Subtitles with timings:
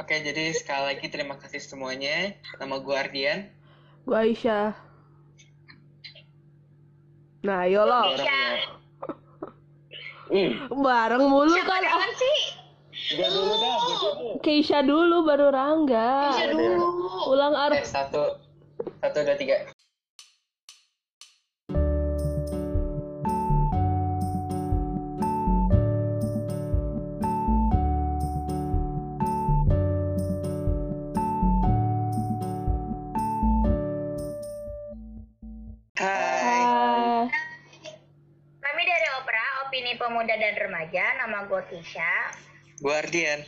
[0.00, 2.32] Oke, jadi sekali lagi terima kasih semuanya.
[2.56, 3.52] Nama gue Ardian.
[4.08, 4.72] Gue Aisyah.
[7.44, 8.16] Nah, ayo lo.
[10.32, 11.82] Ih, Bareng mulu kan.
[11.84, 12.38] Ah, Apaan sih?
[13.10, 13.76] udah dulu dah.
[14.40, 16.32] Keisha dulu baru Rangga.
[16.32, 16.86] Bisa dulu.
[17.28, 17.70] Ulang ar.
[17.76, 18.40] Eh, satu,
[19.04, 19.68] satu, dua, tiga.
[40.20, 41.04] Pemuda dan Remaja.
[41.16, 42.12] Nama gue Kisha.
[42.84, 43.40] gue Ardian.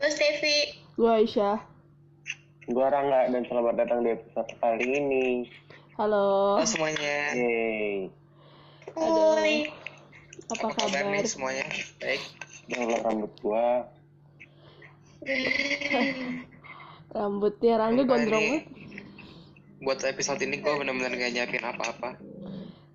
[0.00, 0.72] Terus Devi.
[0.96, 1.60] gue Aisyah.
[2.72, 5.52] Gua Rangga dan selamat datang di episode kali ini.
[6.00, 6.56] Halo.
[6.56, 7.36] Halo semuanya.
[7.36, 8.08] Yeay.
[8.96, 9.36] Aduh.
[10.56, 11.12] Apa Apa kabar kabar?
[11.12, 11.68] nih semuanya?
[12.00, 12.24] Baik.
[12.72, 13.84] Udah rambut gua.
[17.20, 18.64] Rambutnya Rangga gondrong banget.
[19.84, 22.16] Buat episode ini gue bener-bener gak nyiapin apa-apa.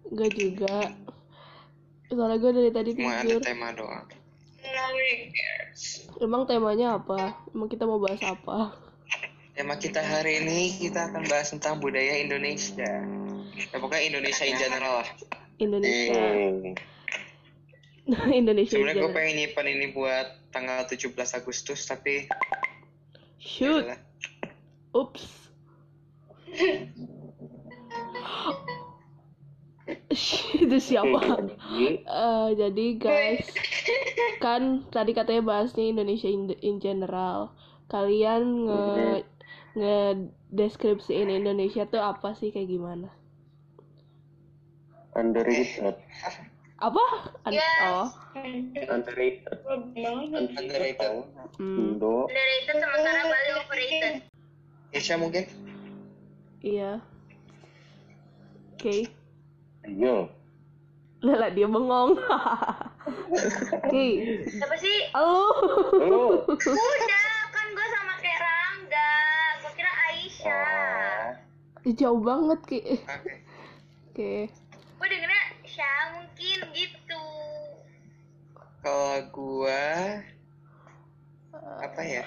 [0.10, 0.90] Gue juga.
[2.12, 3.40] Soalnya gue dari tadi Cuma ada tidur.
[3.40, 4.04] tema doang.
[6.20, 7.40] Emang temanya apa?
[7.56, 8.76] Emang kita mau bahas apa?
[9.56, 13.08] Tema kita hari ini kita akan bahas tentang budaya Indonesia.
[13.56, 15.10] Ya, pokoknya Indonesia in general lah.
[15.58, 16.20] Indonesia.
[16.20, 16.76] Yeay.
[18.44, 22.28] Indonesia Sebenarnya gue pengen nyimpan ini buat tanggal 17 Agustus, tapi
[23.40, 23.88] Shoot.
[24.92, 25.24] Ups.
[30.64, 31.20] Itu siapa?
[31.40, 33.48] Jadi, Eh, jadi guys,
[34.44, 37.56] kan tadi katanya bahasnya Indonesia in, in general.
[37.88, 39.24] Kalian nge
[39.72, 40.00] nge
[40.52, 43.10] deskripsiin Indonesia tuh apa sih kayak gimana?
[45.12, 45.96] underrated.
[46.80, 47.04] Apa?
[47.44, 48.08] An- oh,
[48.88, 49.60] Underrated.
[50.34, 51.14] Underrated.
[51.60, 52.26] hmm, Indo.
[52.26, 54.14] Underrated sementara Bali overrated.
[54.92, 55.44] Isya mungkin?
[56.64, 57.00] iya.
[58.76, 59.21] Oke.
[59.82, 60.30] Ayo.
[61.22, 62.18] Lala dia bengong.
[63.78, 64.06] Oke.
[64.46, 65.10] Siapa sih?
[65.14, 65.50] Halo.
[65.98, 66.26] Lu.
[66.46, 69.14] Udah, kan gue sama kayak Rangga.
[69.62, 71.22] Gue kira Aisyah.
[71.82, 72.82] Ah, Jauh banget Ki.
[73.06, 73.34] Oke.
[74.10, 74.34] Oke.
[75.02, 77.26] Gue dengernya Syah mungkin gitu.
[78.82, 79.86] Kalau gua
[81.82, 82.26] apa ya?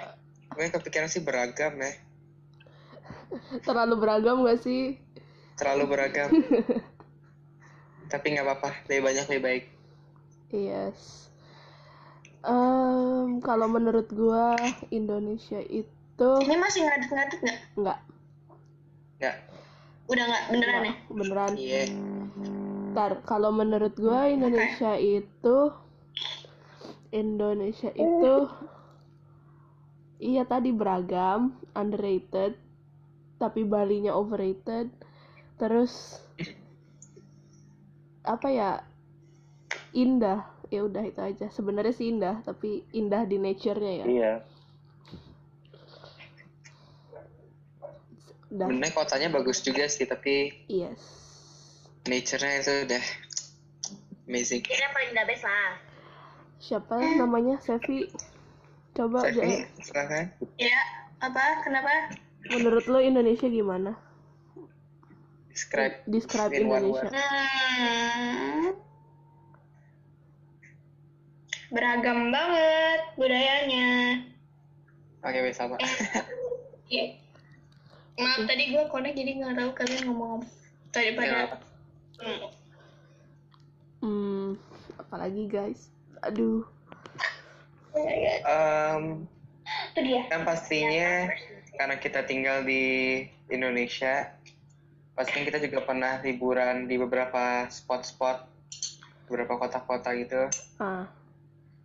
[0.54, 1.92] Gue kepikiran sih beragam ya.
[3.66, 4.98] Terlalu beragam gak sih?
[5.58, 6.30] Terlalu beragam.
[8.08, 9.64] Tapi nggak apa-apa, lebih banyak lebih baik.
[10.52, 11.28] Yes.
[12.44, 14.54] Em, kalau menurut gua
[14.92, 17.58] Indonesia itu Ini masih ngadut-ngadut nggak?
[17.80, 17.98] enggak,
[19.18, 19.36] Nggak?
[20.04, 20.94] Udah nggak beneran ya?
[21.08, 21.52] beneran.
[21.56, 21.82] Iya.
[22.94, 25.72] Ntar, kalau menurut gua Indonesia itu
[27.10, 28.34] Indonesia itu
[30.20, 32.54] iya tadi beragam, underrated,
[33.40, 34.90] tapi Balinya overrated.
[35.56, 36.23] Terus
[38.24, 38.70] apa ya?
[39.92, 40.48] Indah.
[40.72, 41.46] Ya udah itu aja.
[41.52, 44.06] Sebenarnya sih indah, tapi indah di nature-nya ya.
[44.08, 44.32] Iya.
[48.50, 48.66] Udah.
[48.70, 50.98] Sebenarnya kotanya bagus juga sih, tapi Yes.
[52.08, 53.04] nature-nya itu udah
[54.26, 54.62] amazing.
[54.62, 55.72] Kira paling the best lah.
[56.58, 57.60] Siapa namanya?
[57.60, 58.08] Sevi.
[58.94, 60.30] Coba Sevi, silakan.
[60.56, 60.80] Ya,
[61.18, 61.66] apa?
[61.66, 62.14] Kenapa?
[62.46, 63.98] Menurut lo Indonesia gimana?
[65.54, 67.06] Describe Describe in one Indonesia.
[67.06, 67.14] word.
[67.14, 68.66] Hmm.
[71.70, 73.90] Beragam banget budayanya.
[75.22, 75.78] Oke, wes sama.
[76.84, 77.16] Iya.
[78.14, 80.46] Maaf tadi gue connect jadi nggak tahu kalian ngomong apa.
[80.92, 81.44] Daripada Ya,
[82.14, 82.46] Hmm.
[83.98, 84.48] Hmm,
[84.96, 85.88] apalagi guys?
[86.20, 86.62] Aduh.
[87.90, 89.24] Oh em,
[89.90, 90.22] Itu dia.
[90.28, 91.26] kan pastinya
[91.74, 92.84] karena kita tinggal di
[93.48, 94.33] Indonesia,
[95.14, 98.50] pastinya kita juga pernah liburan di beberapa spot-spot,
[99.30, 100.50] beberapa kota-kota gitu.
[100.78, 101.06] Ah,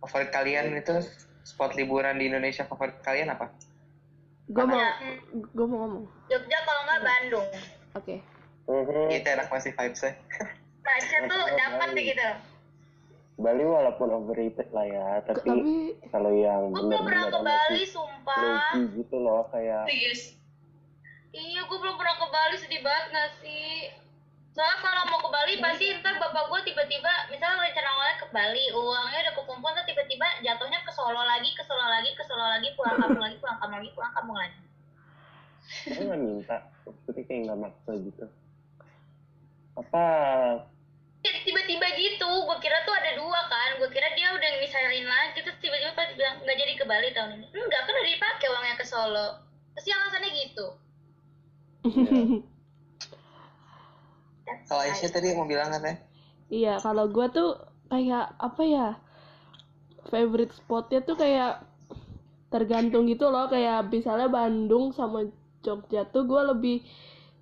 [0.02, 1.02] Favorit kalian itu
[1.44, 3.52] spot liburan di Indonesia favorit kalian apa?
[4.50, 4.82] gue mau,
[5.30, 6.04] gue mau ngomong.
[6.26, 7.48] Jogja kalau nggak Bandung.
[7.94, 8.16] Oke.
[8.66, 9.06] Mhm.
[9.14, 10.12] Itu enak masih vibes-nya.
[10.86, 12.28] Baca tuh dapat gitu.
[13.40, 15.74] Bali walaupun overrated lah ya, tapi, Tapi
[16.12, 18.74] kalau yang benar-benar ke Bali, sumpah.
[18.74, 20.34] gitu loh kayak Serius.
[21.30, 23.94] Iya, gue belum pernah ke Bali, sedih banget gak sih?
[24.50, 28.64] Soalnya kalau mau ke Bali, pasti ntar bapak gue tiba-tiba, misalnya rencana awalnya ke Bali,
[28.74, 32.74] uangnya udah kekumpul, ntar tiba-tiba jatuhnya ke Solo lagi, ke Solo lagi, ke Solo lagi,
[32.74, 34.60] pulang kampung lagi, pulang kampung lagi, pulang kampung lagi.
[35.86, 38.24] Aku nggak minta, maksudnya kayak nggak maksa gitu.
[39.78, 40.06] Apa?
[41.22, 45.46] Ya, Tiba-tiba gitu, gue kira tuh ada dua kan, gue kira dia udah misalin lagi,
[45.46, 47.46] terus tiba-tiba pas bilang nggak jadi ke Bali tahun ini.
[47.54, 48.48] Enggak, kan udah dipakai
[48.90, 50.74] Solo pasti alasannya gitu
[54.44, 54.82] That's Kalau.
[54.84, 55.94] Aisyah tadi mau bilang kan ya?
[56.50, 57.56] Iya, kalau gua tuh
[57.88, 58.88] kayak apa ya?
[60.10, 61.62] Favorite spotnya tuh kayak
[62.50, 65.28] tergantung gitu loh, kayak misalnya Bandung sama
[65.62, 66.82] Jogja tuh gua lebih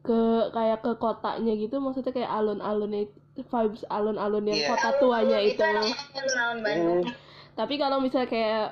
[0.05, 4.69] ke kayak ke kotanya gitu, maksudnya kayak alun-alun itu vibes alun-alun yang Iya.
[4.75, 5.63] kota tuanya itu.
[5.63, 7.03] anak alun-alun Bandung
[7.59, 8.67] Tapi kalau misalnya kayak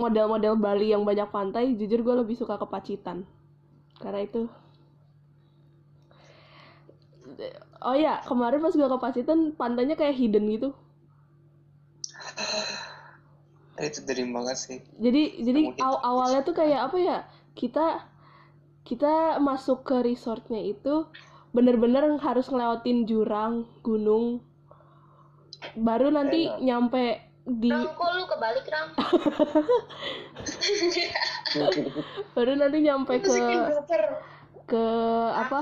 [0.00, 3.28] model-model Bali yang banyak pantai, jujur gue lebih suka ke Pacitan.
[4.00, 4.48] Karena itu.
[7.80, 10.76] Oh ya, kemarin pas gue ke Pacitan, pantainya kayak hidden gitu.
[13.80, 14.78] Itu dream banget sih.
[15.00, 17.18] Jadi jadi aw- awalnya tuh kayak apa ya?
[17.56, 18.04] Kita
[18.84, 21.08] kita masuk ke resortnya itu
[21.56, 24.44] bener-bener harus ngelewatin jurang, gunung.
[25.76, 26.60] Baru nanti Enak.
[26.60, 27.04] nyampe
[27.48, 28.88] di Rang, kok lu kebalik Rang?
[32.36, 33.32] baru nanti nyampe ke
[34.68, 34.84] ke
[35.32, 35.58] apa?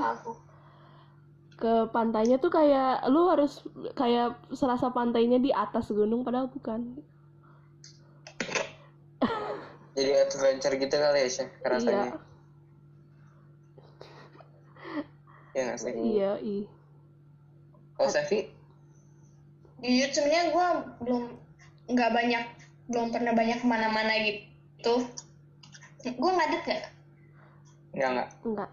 [1.59, 3.67] Ke pantainya tuh kayak lu harus
[3.99, 7.03] kayak serasa pantainya di atas gunung padahal bukan
[9.99, 12.11] Jadi adventure gitu kali ya, rasanya.
[15.51, 15.91] Iya sih?
[15.91, 16.63] iya iya
[17.99, 18.39] Kalau Sevi?
[19.79, 20.67] jujur sebenarnya gue
[21.07, 21.23] belum
[21.91, 22.43] nggak banyak
[22.91, 24.95] belum pernah banyak ke mana-mana gitu
[26.03, 26.83] gue ngadet nggak
[27.95, 28.29] Enggak, enggak.
[28.43, 28.68] enggak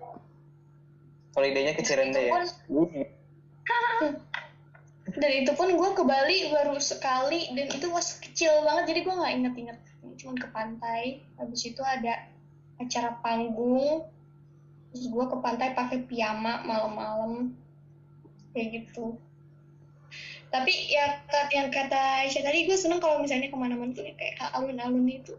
[1.37, 2.33] Holidaynya ke Cirende ya?
[2.33, 2.45] pun
[5.21, 9.15] dan itu pun gue ke Bali baru sekali dan itu was kecil banget jadi gue
[9.15, 9.79] nggak inget-inget.
[10.17, 12.27] Cuma ke pantai habis itu ada
[12.81, 14.09] acara panggung
[14.91, 17.53] terus gue ke pantai pakai piyama malam-malam
[18.57, 19.21] kayak gitu.
[20.49, 21.21] Tapi ya
[21.53, 25.37] yang kata Aisyah tadi gue seneng kalau misalnya ke mana-mana tuh kayak alun-alun itu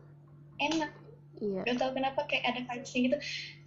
[0.62, 0.94] enak.
[1.38, 1.62] Iya.
[1.70, 3.18] Gak tau kenapa kayak ada vibesnya gitu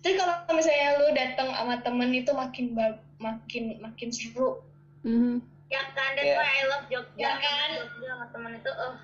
[0.01, 2.73] terus kalau misalnya lu datang sama temen itu makin
[3.17, 4.61] makin makin seru
[5.01, 5.41] Mhm.
[5.67, 6.35] Ya kan, Iya.
[6.35, 7.15] why I love Jogja.
[7.17, 7.69] Ya kan?
[7.73, 8.95] Jogja sama temen itu, oh.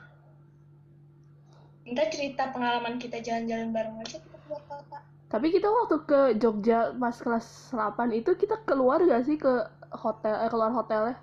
[1.85, 4.99] Entah cerita pengalaman kita jalan-jalan bareng aja kita keluar kota.
[5.27, 9.53] tapi kita waktu ke Jogja pas kelas 8 itu kita keluar gak sih ke
[9.93, 11.17] hotel eh keluar hotelnya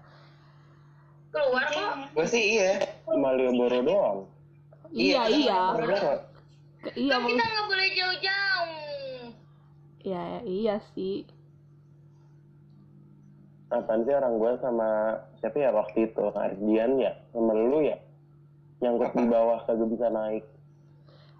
[1.29, 1.93] Keluar kok.
[2.11, 2.83] Gue sih iya.
[3.05, 4.17] Malioboro doang.
[4.89, 5.59] iya iya.
[6.79, 8.42] Ke- iya Kan kita nggak boleh jauh-jauh.
[10.03, 11.25] Iya iya sih
[13.73, 17.97] Apaan sih orang gue sama siapa ya waktu itu Ardian ya sama lu ya
[18.85, 20.45] nyangkut di bawah kagak bisa naik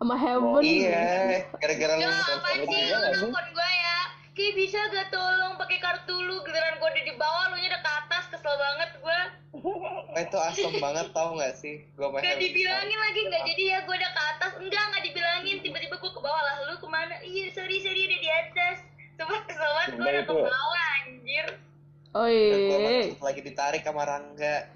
[0.01, 3.99] sama Heaven Iya, gara-gara lu Ya, film sih lu nelfon gue ya?
[4.33, 6.41] Ki bisa gak tolong pakai kartu lu?
[6.43, 9.19] Giliran gue udah di bawah, lu nya udah ke atas, kesel banget gue.
[10.17, 11.85] Itu asem banget tau gak sih?
[11.93, 14.51] Gue main Gak dibilangin lagi, gak jadi ya gue udah ke atas.
[14.57, 15.57] Enggak, gak dibilangin.
[15.61, 16.55] Tiba-tiba gue bawah lah.
[16.71, 17.15] Lu ke mana?
[17.19, 18.77] Iya, sorry, sorry, udah di atas.
[19.19, 21.47] Coba kesel banget, gue udah ke bawah, anjir.
[22.13, 24.69] oh iya lagi ditarik sama Rangga.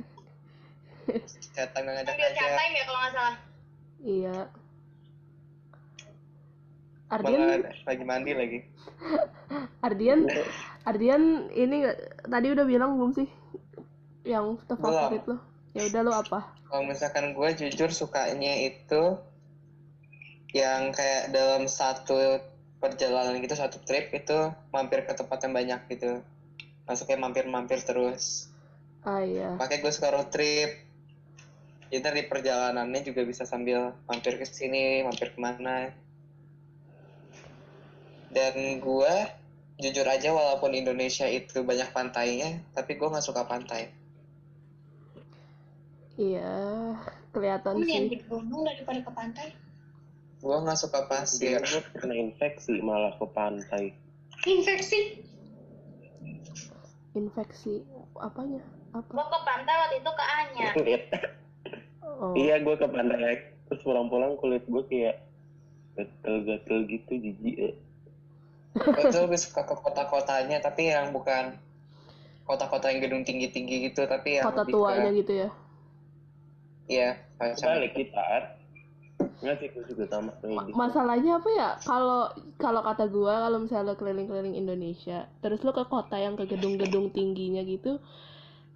[1.53, 2.45] Cetan nggak chat aja.
[2.57, 3.35] time ya kalau nggak salah.
[4.01, 4.37] iya
[7.07, 8.59] Ardian Malah lagi mandi lagi.
[9.85, 10.19] Ardian
[10.83, 11.87] Ardian ini
[12.27, 13.29] tadi udah bilang belum sih
[14.27, 15.39] yang favorit lo
[15.71, 19.15] ya udah lo apa Kalau misalkan gue jujur sukanya itu
[20.55, 22.39] yang kayak dalam satu
[22.77, 26.21] perjalanan gitu satu trip itu mampir ke tempat yang banyak gitu.
[26.87, 28.47] Masuknya mampir-mampir terus.
[29.03, 30.87] ah iya Makanya gue suka road trip.
[31.87, 35.91] Jadi ntar di perjalanannya juga bisa sambil mampir ke sini, mampir ke mana.
[38.27, 39.15] Dan gue
[39.79, 43.91] jujur aja walaupun Indonesia itu banyak pantainya, tapi gue nggak suka pantai.
[46.17, 46.97] iya
[47.29, 49.47] kelihatan sih di gunung daripada ke pantai.
[50.37, 51.57] Gue nggak suka pasir.
[51.57, 53.93] gue kena infeksi malah ke pantai.
[54.45, 55.25] Infeksi.
[57.17, 57.81] infeksi
[58.21, 58.61] apanya?
[58.93, 59.09] Apa?
[59.09, 60.67] Gue ke pantai waktu itu ke Anya.
[60.77, 61.03] kulit.
[62.05, 62.33] Oh.
[62.37, 63.35] Iya gue ke pantai.
[63.67, 65.25] Terus pulang-pulang kulit gue kayak
[65.97, 67.55] gatel-gatel gitu jijik.
[67.57, 67.75] Eh.
[68.77, 71.57] Gue tuh lebih suka ke kota-kotanya, tapi yang bukan
[72.45, 75.49] kota-kota yang gedung tinggi-tinggi gitu, tapi yang kota tuanya ke, gitu ya?
[76.87, 77.09] Iya,
[77.41, 78.55] balik kita
[79.37, 80.33] gue juga sama
[80.65, 81.69] gitu masalahnya apa ya?
[81.85, 86.49] Kalau kalau kata gua kalau misalnya lo keliling-keliling Indonesia terus lo ke kota yang ke
[86.49, 88.01] gedung-gedung tingginya gitu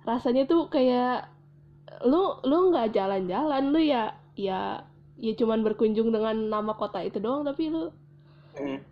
[0.06, 1.30] rasanya tuh kayak
[2.06, 4.86] lu lu nggak jalan-jalan lu ya ya
[5.18, 7.90] ya cuman berkunjung dengan nama kota itu doang tapi lu
[8.52, 8.84] Hmm.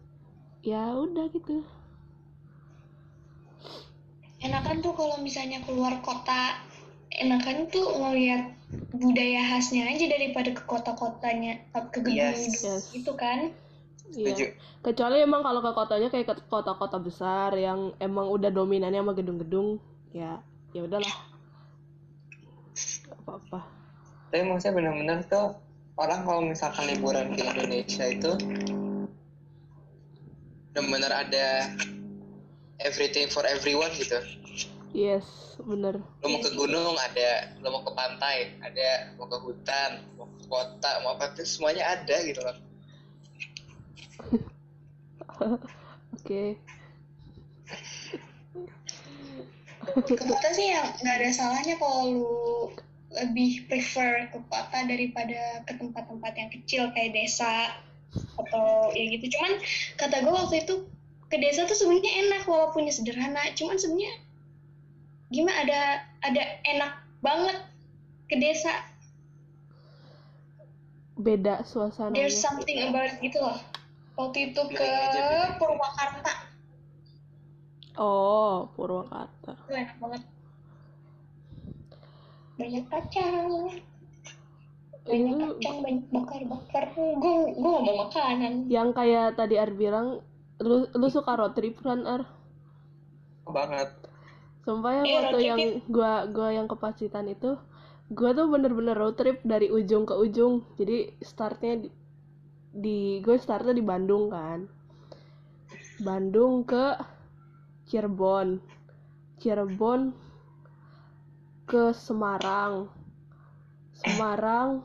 [0.64, 1.64] Ya udah gitu.
[4.40, 6.64] Enakan tuh kalau misalnya keluar kota,
[7.18, 8.54] enakan tuh ngeliat
[8.94, 12.62] budaya khasnya aja daripada ke kota-kotanya, ke gedung Yes.
[12.62, 12.94] Yes.
[12.94, 13.50] gitu kan.
[14.10, 14.58] setuju Iya.
[14.82, 19.78] Kecuali emang kalau ke kotanya kayak ke kota-kota besar yang emang udah dominannya sama gedung-gedung,
[20.14, 20.42] ya
[20.74, 21.14] ya udahlah.
[23.10, 23.60] Apa-apa.
[24.30, 25.58] tapi maksudnya benar-benar tuh
[25.98, 28.32] orang kalau misalkan liburan ke Indonesia itu
[30.72, 31.74] benar-benar ada
[32.86, 34.16] everything for everyone gitu
[34.90, 36.02] Yes, bener.
[36.02, 40.50] lo mau ke gunung ada lo mau ke pantai ada mau ke hutan mau ke
[40.50, 42.58] kota mau apa itu semuanya ada gitu loh
[46.18, 46.58] Oke.
[50.10, 52.74] ke kota sih yang nggak ada salahnya kalau lu
[53.14, 57.78] lebih prefer ke kota daripada ke tempat-tempat yang kecil kayak desa
[58.38, 59.54] atau ya gitu cuman
[60.02, 60.76] kata gue waktu itu
[61.30, 64.14] ke desa tuh sebenarnya enak walaupunnya sederhana cuman sebenarnya
[65.30, 65.58] gimana?
[65.66, 65.82] Ada
[66.26, 67.58] ada enak banget
[68.30, 68.74] ke desa.
[71.20, 72.16] Beda suasananya.
[72.16, 73.60] there's something about it gitu loh.
[74.16, 74.88] Waktu itu ke.
[75.60, 76.34] Purwakarta.
[78.00, 79.56] Oh, Purwakarta.
[79.68, 80.22] itu enak banget.
[82.60, 83.48] Banyak kacang.
[85.04, 86.84] Banyak Itu kacang banyak bakar-bakar.
[86.96, 88.54] Gue gue gak mau makanan.
[88.72, 90.24] Yang kayak tadi Ar bilang,
[90.64, 92.24] lu lu suka road trip kan Ar?
[93.50, 93.90] banget
[94.64, 95.60] Sumpah ya Iya, waktu trip yang
[95.96, 97.56] gua gua yang ke Pacitan itu,
[98.12, 100.54] gua tuh bener-bener road trip dari ujung ke ujung.
[100.80, 101.90] Jadi startnya di,
[102.84, 104.60] di gue startnya di Bandung kan.
[106.00, 106.96] Bandung ke
[107.88, 108.60] Cirebon.
[109.40, 110.02] Cirebon
[111.70, 112.90] ke Semarang.
[113.96, 114.84] Semarang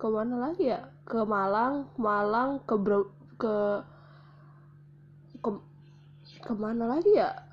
[0.00, 0.80] ke mana lagi ya?
[1.06, 3.56] Ke Malang, Malang ke Bro- ke
[5.42, 5.50] ke
[6.46, 7.45] ke mana lagi ya?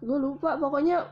[0.00, 1.08] Gue lupa pokoknya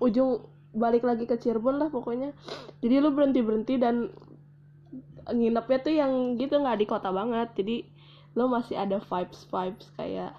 [0.00, 2.36] ujung balik lagi ke Cirebon lah pokoknya.
[2.84, 4.12] Jadi lu berhenti berhenti dan
[5.26, 7.48] nginepnya tuh yang gitu nggak di kota banget.
[7.56, 7.76] Jadi
[8.36, 10.32] lu masih ada vibes vibes kayak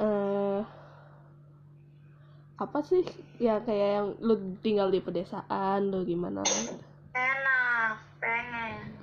[0.00, 0.60] eh
[2.54, 3.02] apa sih?
[3.40, 6.44] Ya kayak yang lu tinggal di pedesaan lu gimana?
[7.16, 8.94] Enak pengen.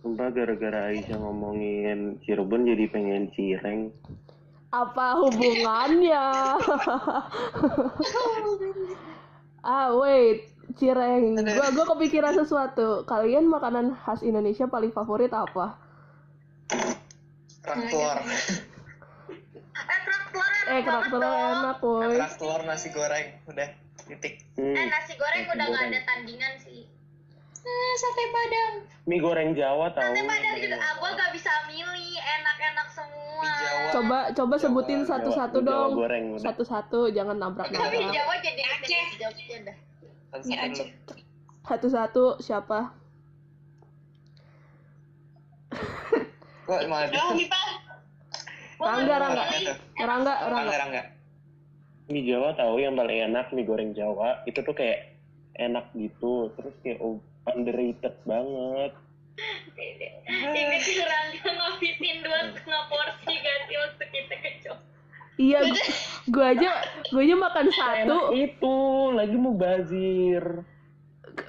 [0.00, 3.92] Sumpah gara-gara Aisyah ngomongin Cirebon jadi pengen cireng.
[4.70, 6.26] Apa hubungannya?
[9.60, 10.48] Ah wait.
[10.78, 11.34] Cireng.
[11.36, 13.02] Gua gua kepikiran sesuatu.
[13.04, 15.74] Kalian makanan khas Indonesia paling favorit apa?
[17.60, 18.18] Kerak telur.
[20.70, 21.50] Eh kerak telur enak eh dong.
[21.66, 23.26] enak boy kerak telur nasi goreng.
[23.50, 23.68] Udah
[24.06, 24.46] titik.
[24.54, 26.99] Hmm, eh nasi goreng nasi udah nggak ada tandingan sih
[27.66, 28.74] ah, sate padang.
[29.08, 30.12] Mie goreng Jawa tahu.
[30.12, 33.50] sate padang juga ah gue gak bisa milih enak-enak semua.
[33.50, 33.88] Jawa.
[33.90, 35.90] coba coba Jawa, sebutin satu-satu dong.
[36.40, 38.62] satu-satu jangan nabrak tapi nabrak Jawa jadi
[40.40, 40.88] Aceh.
[41.66, 42.94] Satu-satu siapa?
[46.70, 47.58] Kok malah oh gitu
[48.80, 49.44] Rangga Rangga.
[49.44, 49.72] Rangga.
[50.00, 50.34] Rangga Rangga.
[50.48, 51.02] Rangga Rangga.
[52.10, 54.42] Mie Jawa tahu yang paling enak mie goreng Jawa.
[54.48, 55.14] Itu tuh kayak
[55.60, 58.92] enak gitu terus kayak oh, underrated banget.
[60.36, 64.74] Ini tuh Rangga ngabisin dua setengah porsi gak sih waktu kita ke Jogja.
[65.40, 65.60] Iya
[66.28, 66.70] gue aja
[67.08, 68.16] gue aja makan satu.
[68.28, 68.74] Enak itu
[69.16, 70.44] lagi mau bazir.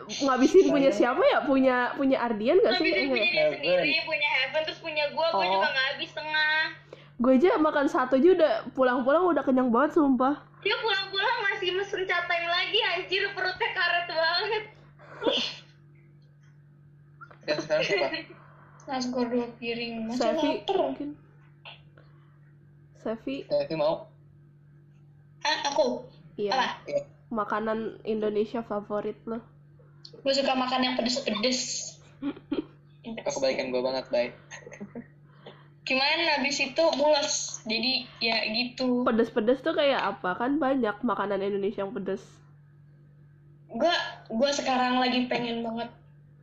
[0.08, 1.44] Ngabisin punya siapa ya?
[1.44, 2.88] Punya punya Ardian gak sih?
[2.88, 3.60] Ngabisin punya dia Heaven.
[3.60, 5.52] sendiri punya Heaven terus punya gue gue Oh.
[5.52, 6.60] juga nggak habis setengah
[7.22, 10.42] gue aja makan satu aja udah pulang-pulang udah kenyang banget sumpah.
[10.66, 14.64] Dia pulang-pulang masih mesen cat time lagi anjir perutnya karet banget
[17.48, 18.08] dan sekarang siapa?
[18.90, 20.10] Nasgor dua piring.
[20.10, 20.78] Masih Sevi lapar.
[20.82, 21.10] mungkin.
[23.02, 24.10] Sevi Devi mau?
[25.42, 26.06] Ah aku.
[26.38, 26.52] Iya.
[26.54, 26.68] Apa?
[26.90, 27.02] Iya.
[27.32, 29.40] makanan Indonesia favorit lo.
[30.22, 31.60] Gue suka makan yang pedes-pedes.
[33.02, 33.34] Pedes.
[33.34, 34.32] kebalikan gue banget baik
[35.92, 37.60] cuman habis itu mules.
[37.68, 39.04] Jadi ya gitu.
[39.04, 40.38] Pedes-pedes tuh kayak apa?
[40.38, 42.24] Kan banyak makanan Indonesia yang pedes.
[43.68, 43.92] Gue
[44.32, 45.92] gue sekarang lagi pengen banget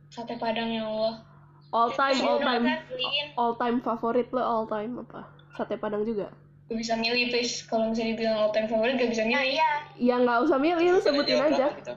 [0.09, 1.21] sate padang ya Allah.
[1.69, 2.65] All time all time.
[3.37, 5.29] all time favorit lo all time apa?
[5.53, 6.33] Sate padang juga?
[6.69, 7.65] Gue bisa milih please.
[7.65, 9.57] Kalau misalnya dibilang all time favorit gak bisa milih.
[9.57, 9.71] Iya.
[9.97, 11.69] Ya nggak usah milih lu sebutin aja.
[11.69, 11.93] berapa gitu?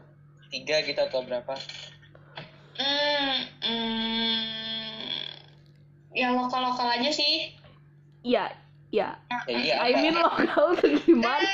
[0.52, 1.56] tiga gitu atau berapa?
[2.76, 5.08] Hmm, hmm,
[6.12, 7.56] yang lokal lokal aja sih.
[8.20, 8.52] Iya
[8.92, 9.16] iya
[9.48, 11.48] ya iya I mean lokal tuh gimana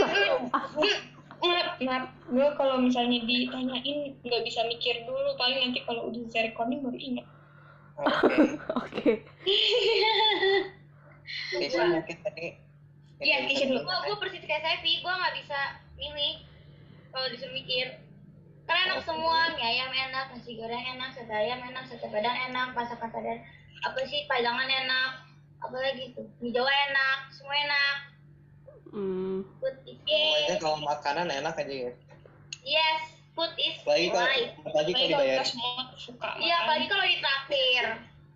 [1.43, 2.05] maaf maaf.
[2.29, 5.35] Gue kalau misalnya ditanyain nggak bisa mikir dulu.
[5.39, 7.27] Paling nanti kalau udah saya recording baru ingat.
[7.99, 8.35] Oke.
[8.83, 9.11] Oke.
[11.59, 12.57] Tisha mungkin tadi
[13.19, 13.83] Iya, Tisha dulu.
[13.83, 15.59] gue gue persis kayak Sevi gue nggak bisa
[15.99, 16.35] milih
[17.11, 17.87] kalau disuruh mikir.
[18.69, 19.57] Karena enak semua.
[19.57, 23.41] Mie ayam enak nasi goreng enak sate ayam enak sate padang enak masakan padang
[23.79, 25.11] apa sih padangan enak
[25.59, 26.29] apalagi tuh?
[26.39, 27.97] Mie jawa enak semua enak
[28.89, 29.45] Hmm.
[29.59, 31.93] food is Pokoknya kalau makanan enak aja ya.
[32.63, 33.03] yes
[33.33, 35.37] food is Apalagi kalau life apalagi kalau Apalagi kalau dibayar.
[35.37, 37.85] kita semua suka iya apalagi kalau ditraktir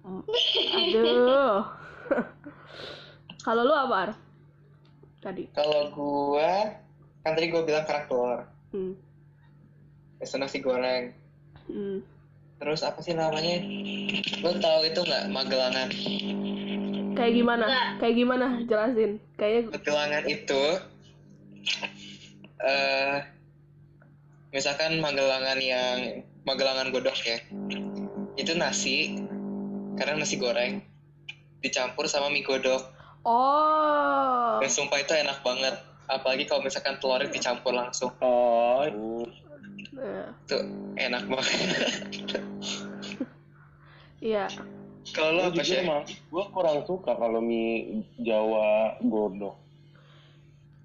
[0.02, 1.58] Aduh.
[3.40, 4.10] Kalau lu apa, Ar?
[5.18, 5.46] Tadi.
[5.52, 6.74] Kalau gua
[7.22, 8.42] kan tadi gua bilang kerak telur.
[8.70, 8.94] Hmm.
[10.18, 11.14] Terus nasi goreng.
[11.66, 12.02] Hmm.
[12.58, 13.62] Terus apa sih namanya?
[14.38, 15.88] Lo tahu itu nggak Magelangan?
[17.12, 17.64] Kayak gimana?
[17.68, 17.86] Enggak.
[18.00, 18.46] Kayak gimana?
[18.64, 19.12] Jelasin.
[19.36, 20.62] Kayaknya Magelangan itu
[22.62, 23.16] eh
[24.52, 25.98] misalkan Magelangan yang
[26.42, 27.38] Magelangan godok ya.
[28.34, 29.18] Itu nasi
[29.94, 30.82] karena nasi goreng
[31.62, 32.82] dicampur sama mie godok.
[33.22, 34.58] Oh.
[34.58, 35.78] Dan sumpah itu enak banget.
[36.10, 38.10] Apalagi kalau misalkan telurnya dicampur langsung.
[38.18, 38.82] Oh,
[39.92, 40.56] Nah, Itu
[40.96, 41.58] enak banget.
[44.24, 44.48] iya.
[45.10, 46.14] Kalau lo gue apa sih?
[46.30, 49.58] gue kurang suka kalau mie Jawa godok.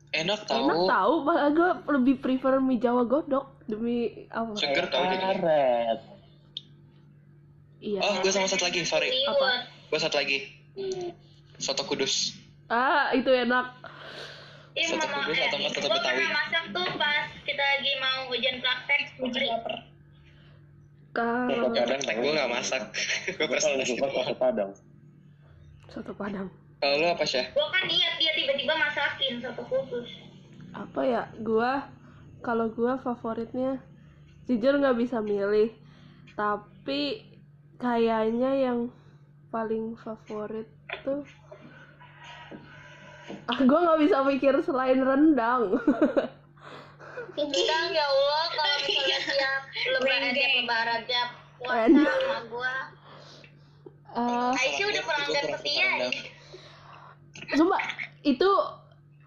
[0.10, 0.88] Enak Enak tahu.
[0.90, 4.58] tahu, malah gue lebih prefer mie Jawa godok demi apa?
[4.58, 5.38] Seger tau jadinya.
[5.38, 6.00] Karet.
[7.78, 8.00] Iya.
[8.02, 9.14] Oh, gue sama satu lagi, sorry.
[9.14, 9.62] Liwet.
[9.94, 10.50] Gue satu lagi.
[11.58, 12.34] Soto kudus.
[12.68, 13.78] Ah, itu enak.
[14.74, 16.06] Ih, Soto mama, kudus eh, atau nggak soto Betawi?
[16.18, 19.48] pernah masak tuh pas kita lagi mau ujian praktek Gue beli
[21.18, 22.82] juga per- Kalau Kadang gue gak masak.
[23.26, 24.72] gue Gue presentasi suka soto padang.
[25.88, 26.48] soto padang.
[26.78, 27.42] Kalau lo apa sih?
[27.52, 30.08] gua kan niat dia tiba-tiba masakin soto khusus
[30.72, 31.22] Apa ya?
[31.40, 31.90] Gua
[32.40, 33.82] kalau gua favoritnya
[34.46, 35.74] jujur nggak bisa milih.
[36.32, 37.26] Tapi
[37.76, 38.94] kayaknya yang
[39.50, 40.70] paling favorit
[41.02, 41.26] tuh
[43.44, 45.76] Ah, gua nggak bisa mikir selain rendang.
[47.38, 49.62] Rendang ya Allah kalau misalnya tiap
[49.94, 52.76] lebaran tiap lebaran tiap puasa sama gua
[54.08, 55.90] Eh, Aisyah udah pelanggan setia.
[57.54, 57.82] Sumpah,
[58.24, 58.50] itu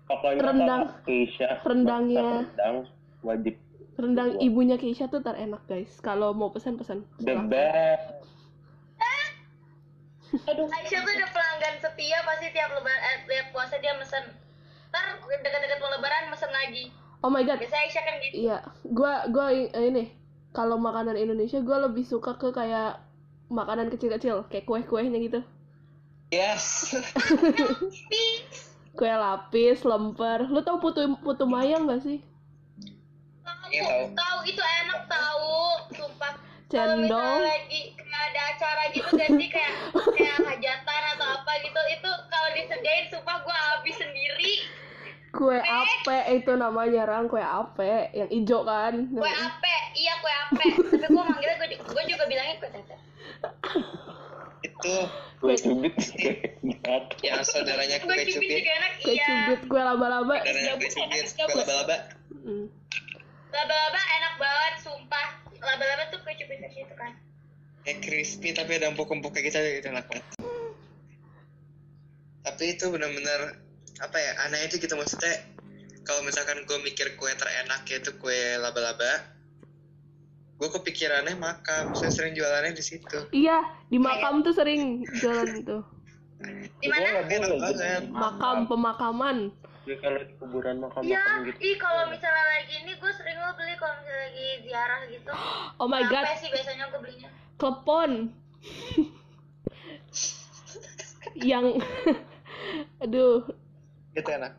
[0.05, 0.83] Pokoknya Rendang.
[1.07, 2.43] Keisha Rendangnya.
[2.43, 2.77] rendang
[3.23, 3.55] wajib
[3.95, 5.95] rendang ibunya Keisha tuh terenak guys.
[6.03, 7.07] Kalau mau pesan-pesan.
[7.15, 7.47] the silahkan.
[7.47, 8.07] best.
[10.51, 14.25] Aisyah tuh udah pelanggan setia pasti tiap lebaran eh, tiap puasa dia mesen
[14.91, 16.91] ntar deket-deket mau lebaran mesen lagi
[17.21, 20.09] Oh my god, biasanya Aisyah kan gitu Iya, gua gua i- ini
[20.51, 22.97] kalau makanan Indonesia gua lebih suka ke kayak
[23.47, 25.41] makanan kecil-kecil, kayak kue-kuehnya gitu.
[26.31, 26.95] Yes.
[28.93, 30.47] Kue lapis, lemper.
[30.47, 32.23] Lu tau putu putu mayang gak sih?
[33.69, 34.15] Iya, tahu tahu.
[34.17, 35.55] tahu itu enak tahu
[35.93, 36.33] sumpah
[36.67, 37.07] kalau Cendol.
[37.07, 39.75] misalnya lagi kayak ada acara gitu kan sih kayak
[40.11, 44.67] kayak hajatan atau apa gitu itu kalau disediain sumpah gua habis sendiri
[45.31, 49.07] Kue ape itu namanya rang kue ape yang ijo kan.
[49.09, 52.97] kue ape iya kue ape tapi gua manggilnya gua, ju- gua juga bilangnya kue tete
[54.61, 54.95] itu
[55.39, 57.05] Kue cubit enak.
[57.23, 58.59] yang saudaranya kue cubit cubit.
[58.61, 60.35] juga enak Kue iya cubit, kue laba-laba.
[60.37, 61.27] Saudaranya kue cubit.
[61.33, 61.97] Kue laba-laba.
[62.41, 62.67] Mm.
[63.51, 67.13] laba-laba enak banget sumpah laba-laba tuh kue cubit gitu kan
[67.81, 70.27] Kayak crispy tapi ada empuk-empuk kayak gitu itu enak banget.
[72.43, 73.57] Tapi itu benar-benar
[74.01, 75.33] apa ya aneh itu gitu maksudnya
[76.03, 79.21] kalau misalkan gue mikir kue terenak yaitu kue laba-laba
[80.57, 85.79] gue kepikirannya makam saya sering jualannya di situ Iya, di makam tuh sering jualan itu.
[86.81, 89.37] di mana Gue enak banget Makam pemakaman.
[89.85, 91.57] Ya kalau di kuburan makam Iya, makam gitu.
[91.61, 95.31] ih kalau misalnya lagi ini gue sering lo beli kalau misalnya lagi ziarah gitu.
[95.77, 97.29] Oh my god, Sampai sih biasanya gue belinya.
[97.57, 98.11] klepon.
[101.49, 101.81] yang
[103.05, 103.49] aduh,
[104.13, 104.53] itu enak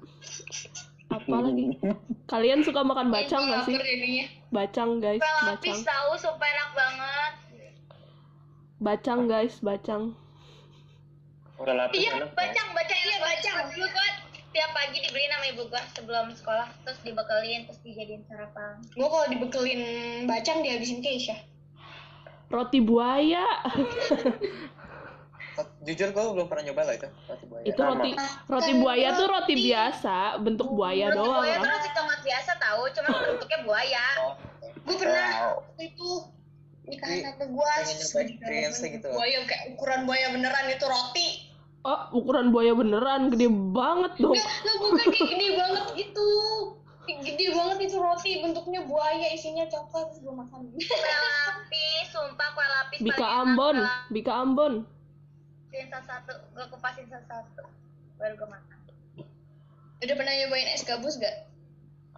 [1.11, 1.75] apa lagi?
[2.25, 3.75] Kalian suka makan bacang Gue gak sih?
[3.75, 4.25] jadinya.
[4.49, 5.79] Bacang guys, Kue bacang.
[5.83, 7.33] tahu sumpah enak banget.
[8.79, 10.15] Bacang guys, bacang.
[11.53, 12.31] Kue lapis Iya, enak.
[12.31, 13.55] bacang, bacang iya bacang.
[13.69, 14.07] Dulu gue
[14.51, 18.79] tiap pagi dibeliin sama ibu gue sebelum sekolah terus dibekelin terus dijadiin sarapan.
[18.89, 19.81] Gue kalau dibekelin
[20.25, 21.35] bacang dihabisin Keisha.
[22.47, 23.43] Roti buaya.
[25.81, 28.11] jujur gue belum pernah nyoba lah itu roti buaya itu roti
[28.45, 31.41] roti buaya tuh roti biasa, bentuk buaya Roti doang.
[31.41, 31.73] buaya tuh Ram.
[31.73, 34.05] roti tomat biasa tahu, cuma bentuknya buaya.
[34.19, 34.33] oh,
[34.81, 35.53] Gue pernah Wow.
[35.61, 36.09] waktu itu
[36.81, 37.73] nikahan tante gue
[38.91, 41.29] gitu buaya kayak ukuran buaya beneran itu roti
[41.81, 44.37] Oh, ukuran buaya beneran gede banget dong.
[44.37, 46.29] Enggak, enggak bukan kayak gede banget gitu
[47.11, 52.63] gede banget itu roti bentuknya buaya isinya coklat terus gue makan Kue lapis, sumpah kue
[52.63, 53.77] lapis Bika paling enak, Ambon.
[54.13, 54.73] Bika Ambon.
[55.71, 57.63] Kupasin satu-satu, gue kupasin satu-satu
[58.19, 58.77] baru gue makan.
[60.03, 61.47] udah pernah nyobain es gabus gak?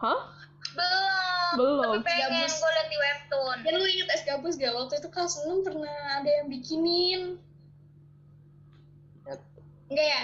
[0.01, 0.33] Hah?
[0.73, 1.53] Belum.
[1.61, 1.93] Belum.
[2.01, 2.53] Tapi pengen Gabus.
[2.57, 3.57] gue liat di webtoon.
[3.61, 4.73] dan lu inget es gabus gak?
[4.73, 7.23] waktu itu kelas 6 pernah ada yang bikinin
[9.93, 10.23] Enggak ya?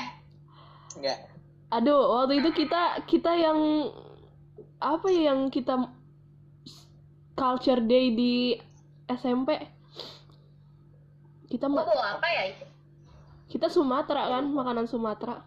[0.97, 1.19] Enggak.
[1.69, 3.93] Aduh, waktu itu kita kita yang
[4.81, 5.85] apa ya yang kita
[7.37, 8.57] culture day di
[9.05, 9.53] SMP.
[11.45, 12.65] Kita bawa apa ya itu?
[13.49, 15.41] Kita Sumatera kan, makanan Sumatera.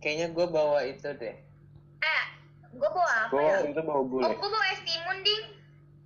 [0.00, 1.34] Kayaknya gue bawa itu deh.
[2.00, 2.24] Ah,
[2.70, 3.58] gue bawa apa Gue ya?
[3.66, 4.32] itu bawa Oh, gulai.
[4.32, 5.42] gue bawa es timun, ding.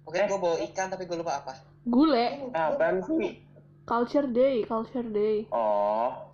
[0.04, 1.52] Oke, gue bawa ikan tapi gue lupa apa.
[1.84, 3.38] Gule, Ah, apaan sih?
[3.84, 5.44] culture day, culture day.
[5.50, 6.32] Oh,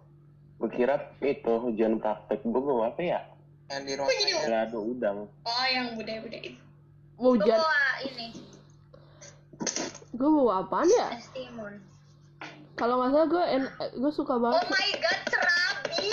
[0.57, 2.41] gue kira itu ujian praktek.
[2.41, 3.21] Gue bawa apa ya?
[3.69, 4.11] Yang di ruang.
[4.49, 5.19] Lado udang.
[5.43, 6.63] Oh, yang budaya-budaya itu.
[7.15, 8.27] Mau Gue bawa ini,
[10.11, 11.09] gue bawa apaan ya?
[11.13, 11.75] es timun.
[12.81, 14.65] Kalau nggak salah gue en- gue suka Oh banget.
[14.67, 16.09] my god, serabi.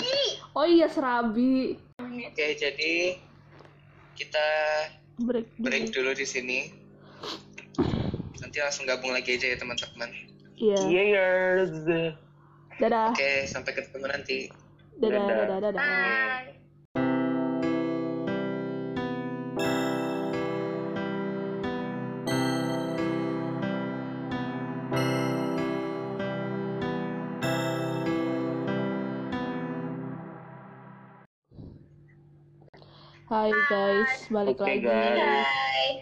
[0.52, 1.80] Oh iya serabi.
[1.98, 3.16] Oke, jadi
[4.12, 4.46] kita
[5.18, 5.64] Break dulu.
[5.64, 6.60] break dulu di sini.
[8.38, 10.12] Nanti langsung gabung lagi aja ya teman-teman.
[10.54, 10.78] Iya.
[10.84, 11.72] Years.
[12.76, 13.10] Dadah.
[13.10, 14.38] Oke, sampai ketemu nanti.
[14.94, 15.36] Dadah, Dadah.
[15.48, 15.80] dadah, dadah.
[15.80, 16.57] Bye.
[33.28, 34.88] Hai guys, balik Oke, lagi.
[34.88, 35.44] guys.
[35.44, 35.94] Bye.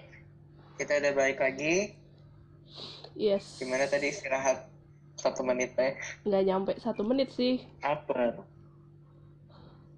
[0.78, 1.98] Kita udah balik lagi.
[3.18, 3.58] Yes.
[3.58, 4.70] Gimana tadi istirahat
[5.18, 5.98] satu menit teh?
[6.22, 7.66] Nggak nyampe satu menit sih.
[7.82, 8.46] Apa?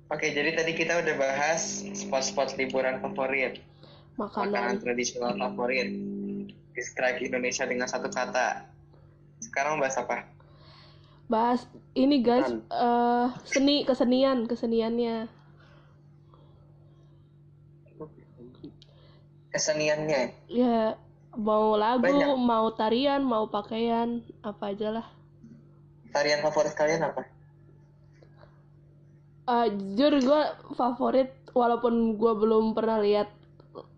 [0.08, 3.60] Oke, jadi tadi kita udah bahas spot-spot liburan favorit,
[4.16, 4.80] makanan Makanan.
[4.80, 5.92] tradisional favorit.
[6.72, 8.72] Describe Indonesia dengan satu kata.
[9.44, 10.24] Sekarang bahas apa?
[11.28, 15.28] Bahas ini guys, eh seni kesenian keseniannya.
[19.52, 20.22] Keseniannya.
[20.52, 20.98] Ya
[21.38, 22.34] mau lagu, Banyak.
[22.40, 25.06] mau tarian, mau pakaian, apa aja lah.
[26.10, 27.22] Tarian favorit kalian apa?
[29.48, 30.42] Eh, jujur gue
[30.76, 33.30] favorit walaupun gue belum pernah lihat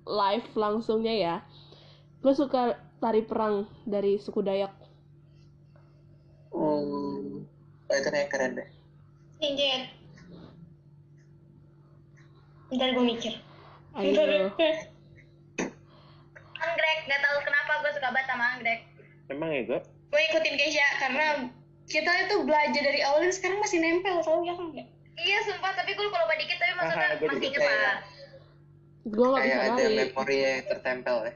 [0.07, 1.37] live langsungnya ya.
[2.21, 4.75] Gue suka tari perang dari suku Dayak.
[6.55, 7.43] Hmm.
[7.91, 8.69] Oh, itu yang keren deh.
[9.41, 9.91] Sinjet.
[12.71, 13.35] Bentar gue mikir.
[13.99, 14.55] Ayo.
[16.71, 18.81] Anggrek, nggak tahu kenapa gue suka banget sama anggrek.
[19.27, 19.81] Emang ya, gue?
[20.11, 21.27] gue ikutin Keisha karena
[21.87, 24.75] kita itu belajar dari awal dan sekarang masih nempel tau ya kan?
[25.15, 27.97] Iya, sumpah, tapi gue lupa dikit, tapi maksudnya Aha, masih inget lah.
[29.07, 31.33] Gue nggak Kayak bisa ada memori yang tertempel ya.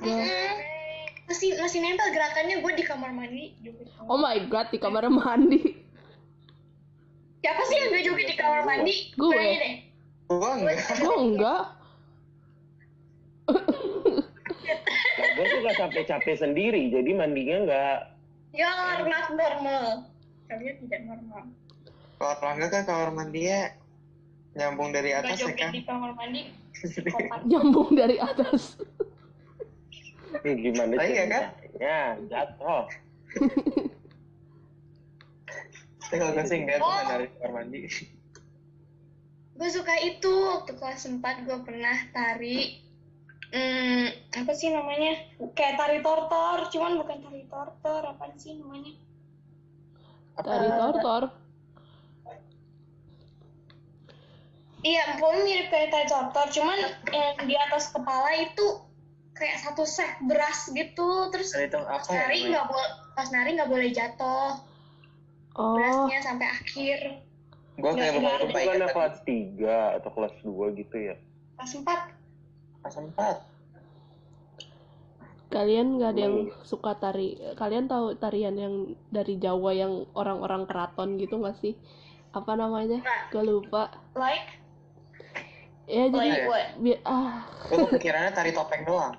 [0.00, 0.56] Gua- Mm,
[1.28, 3.88] masih masih nempel gerakannya gue di kamar mandi joget.
[4.02, 5.60] Oh my god, di kamar mandi.
[7.40, 8.94] Siapa sih yang gak joget di kamar mandi?
[9.16, 9.44] Gue.
[10.28, 10.76] Gua enggak.
[10.98, 11.64] Gue enggak.
[15.18, 17.96] Nah, gue suka capek-capek sendiri, jadi mandinya nggak
[18.50, 18.70] Ya
[19.06, 20.10] not normal.
[20.50, 21.44] Kalian tidak normal.
[22.18, 23.70] Kalau Rangga kan kamar mandinya
[24.52, 25.70] nyambung dari Gak atas ya kan?
[25.70, 26.42] di kamar mandi.
[27.50, 28.74] Nyambung dari atas.
[30.42, 31.44] Eh, gimana Oh, iya, kan?
[31.78, 32.84] Ya, jatuh.
[36.00, 37.78] Tapi kalau gue sih enggak kan dari kamar mandi.
[39.60, 42.80] gue suka itu waktu kelas 4 gue pernah tari
[43.54, 44.06] hmm,
[44.40, 45.12] apa sih namanya?
[45.54, 48.92] Kayak tari tortor cuman bukan tari tortor apa sih namanya?
[50.40, 51.24] Tari tortor.
[54.80, 56.78] iya pokoknya mirip kayak tari tortor cuman
[57.12, 58.80] yang di atas kepala itu
[59.36, 63.28] kayak satu set beras gitu terus Tari itu apa pas ya nari nggak boleh pas
[63.28, 64.52] nari nggak boleh jatuh.
[65.58, 66.98] Oh, berasnya sampai akhir.
[67.80, 71.16] Gue kayak Nggak, lupa kelas 3 atau kelas 2 gitu ya?
[71.56, 72.19] kelas 4
[72.84, 73.36] Empat.
[75.50, 77.34] kalian nggak ada yang suka tari?
[77.58, 78.74] Kalian tahu tarian yang
[79.10, 81.74] dari Jawa yang orang-orang keraton gitu nggak sih?
[82.30, 83.02] Apa namanya?
[83.34, 83.90] Gue lupa.
[84.14, 84.62] like
[85.90, 89.18] Ya jadi like what bi- ah Gue kepikirannya tari topeng doang.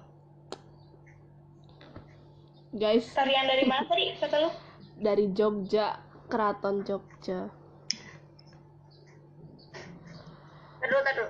[2.71, 4.49] guys tarian dari mana tadi kata lu
[4.95, 5.99] dari Jogja,
[6.31, 7.51] keraton Jogja.
[10.79, 11.29] Taduh, taduh.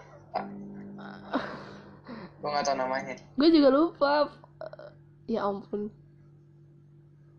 [2.41, 3.13] Gue nggak tahu namanya.
[3.37, 4.13] Gue juga lupa.
[5.29, 5.93] Ya ampun.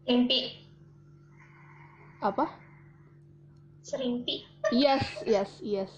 [0.07, 0.63] Serimpi
[2.23, 2.47] Apa?
[3.83, 5.91] Serimpi Yes, yes, yes.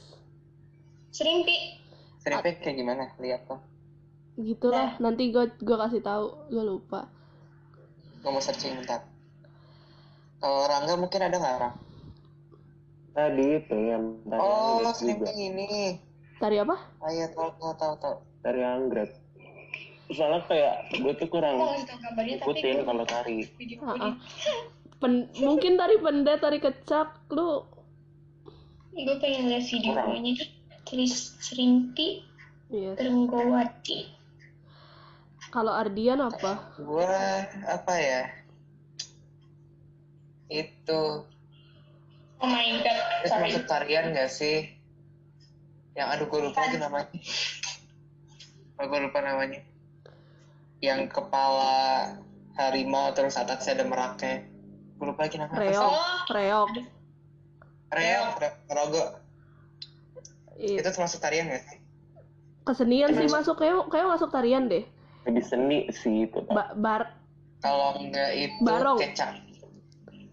[1.13, 1.85] Serimpi
[2.25, 3.05] Seripnya kayak gimana?
[3.21, 3.61] Lihat tuh.
[4.41, 4.97] Gitulah.
[4.97, 6.49] Nanti gue gue kasih tahu.
[6.49, 7.13] Gue lupa.
[8.25, 9.05] Gue mau searching bentar.
[10.41, 11.77] Kalau Rangga mungkin ada nggak Rang?
[13.15, 14.05] Tadi itu yang
[14.41, 16.01] Oh, seripnya ini.
[16.41, 16.77] Tari apa?
[16.99, 18.17] Oh iya, tahu tahu tahu tahu.
[18.45, 19.11] Tari anggrek.
[20.13, 23.49] Soalnya kayak gue tuh kurang Gue ikutin gue kalau tari.
[23.81, 24.15] Ah, gue ah.
[25.01, 27.65] Pen- mungkin tari pendet, tari kecak, lu
[28.95, 30.33] gue pengen lihat videonya
[30.87, 32.23] Tris Serimpi
[32.73, 32.97] Yes.
[32.97, 34.09] Trenggowati
[35.53, 36.75] Kalau Ardian apa?
[36.83, 37.07] Gua
[37.67, 38.23] apa ya?
[40.51, 41.27] Itu
[42.43, 44.75] oh my god itu masuk tarian gak sih?
[45.95, 47.11] Yang aduh gue lupa lagi namanya.
[48.75, 49.61] Oh, gue lupa namanya.
[50.79, 51.75] Yang kepala
[52.55, 54.43] harimau terus atasnya ada meraknya.
[54.97, 55.61] Gue lupa lagi namanya.
[55.61, 56.19] Reok, Oh.
[56.31, 56.71] reok.
[57.89, 59.05] Reok, Re- rogo.
[60.55, 60.79] Iya.
[60.81, 61.79] Itu termasuk tarian gak sih?
[62.65, 64.85] Kesenian sih masuk kayak kayak masuk tarian deh.
[65.25, 67.09] lebih seni sih itu Ba bar
[67.59, 69.01] Kalau enggak itu Barong.
[69.01, 69.41] kecap.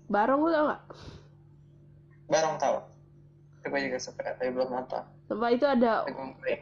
[0.05, 0.81] barong lu tau nggak?
[2.27, 2.75] Barong tau.
[3.55, 4.99] Itu gue juga suka, tapi belum nonton.
[5.25, 6.59] Sama itu ada beli.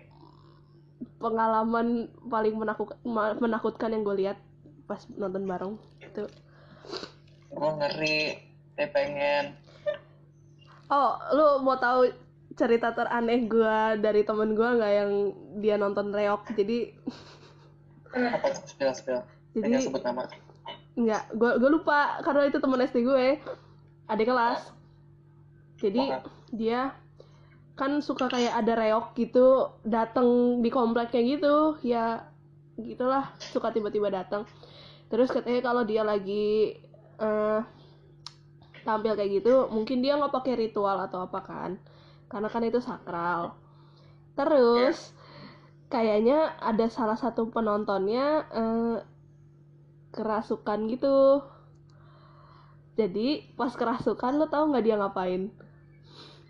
[1.20, 2.96] Pengalaman paling menakut
[3.38, 4.38] menakutkan yang gue lihat
[4.88, 6.26] pas nonton bareng itu.
[7.52, 8.20] Gue ngeri.
[8.74, 9.46] Saya pengen.
[10.90, 12.10] Oh, lu mau tahu
[12.56, 15.12] cerita teraneh gue dari temen gue nggak yang
[15.60, 16.48] dia nonton reok?
[16.56, 16.96] Jadi
[18.10, 18.50] Apa?
[18.66, 19.22] Spill, spill.
[19.54, 20.26] Jadi- sebut nama.
[21.00, 23.40] nggak, gue gue lupa karena itu temen SD gue,
[24.10, 24.74] adik kelas.
[25.80, 26.12] Jadi
[26.52, 26.92] dia
[27.80, 31.80] kan suka kayak ada reok gitu datang di komplek kayak gitu.
[31.88, 32.28] Ya
[32.76, 34.44] gitulah suka tiba-tiba datang
[35.10, 36.78] terus katanya kalau dia lagi
[37.20, 37.62] eh,
[38.86, 41.72] tampil kayak gitu mungkin dia nggak pakai ritual atau apa kan?
[42.30, 43.58] Karena kan itu sakral.
[44.38, 45.12] Terus
[45.90, 48.98] kayaknya ada salah satu penontonnya eh,
[50.14, 51.42] kerasukan gitu.
[53.00, 55.50] Jadi pas kerasukan lo tau nggak dia ngapain?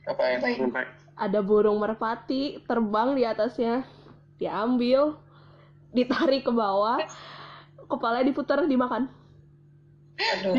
[0.10, 0.38] Ngapain?
[0.42, 0.90] Baik.
[1.20, 3.84] Ada burung merpati terbang di atasnya.
[4.40, 5.20] Diambil
[5.92, 7.04] ditarik ke bawah
[7.86, 9.12] kepalanya diputar dimakan.
[10.20, 10.56] Aduh.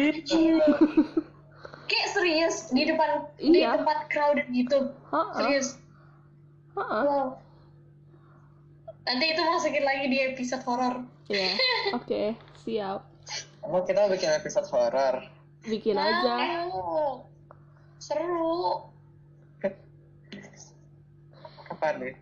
[1.84, 3.76] kayak serius di depan di Iya.
[3.76, 4.94] tempat crowded gitu.
[5.10, 5.68] Heeh, serius.
[6.76, 7.02] Heeh.
[7.02, 7.28] wow.
[9.02, 11.02] Nanti itu masukin lagi di episode horor.
[11.26, 11.50] Iya,
[11.98, 12.22] oke
[12.62, 13.00] siap.
[13.60, 15.24] Emang kita bikin episode horor.
[15.60, 16.66] bikin aja.
[16.68, 17.26] Mau.
[18.00, 18.88] seru
[21.80, 22.14] Kapan nih?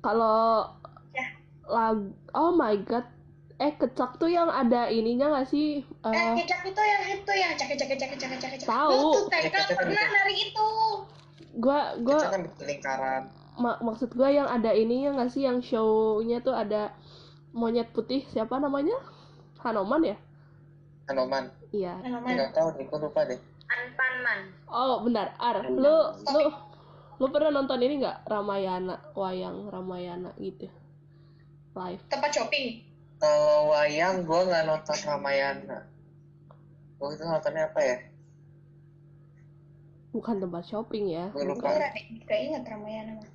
[0.00, 0.72] kalau
[1.12, 1.26] Ya.
[1.68, 2.00] lag
[2.32, 3.04] oh my god
[3.58, 7.52] eh kecak tuh yang ada ininya nggak sih eh Eh, kecak itu yang itu yang
[7.52, 9.28] cak cak cak cak cak cak Tahu.
[9.28, 10.14] Ya, TK kecak pernah itu.
[10.16, 10.68] dari itu
[11.54, 13.22] gua gua Kita kan lingkaran.
[13.54, 16.96] ma- maksud gua yang ada ininya nggak sih yang show-nya tuh ada
[17.52, 18.96] monyet putih siapa namanya
[19.60, 20.16] Hanoman ya
[21.04, 21.52] Hanoman.
[21.68, 22.32] iya Hanoman.
[22.32, 23.36] Enggak tahu deh, gue lupa deh.
[23.68, 24.40] Anpanman.
[24.66, 26.42] Oh, bentar, Ar, lu lu
[27.20, 30.72] lu pernah nonton ini nggak Ramayana, wayang Ramayana gitu?
[31.76, 32.02] Live.
[32.10, 32.82] tempat shopping
[33.20, 35.84] Kalau wayang gue nggak nonton Ramayana.
[36.96, 37.98] Gue itu nontonnya apa ya?
[40.16, 41.28] Bukan tempat shopping ya.
[41.36, 41.76] Gue gue lupa.
[42.24, 43.28] gak ingat Ramayana Mas.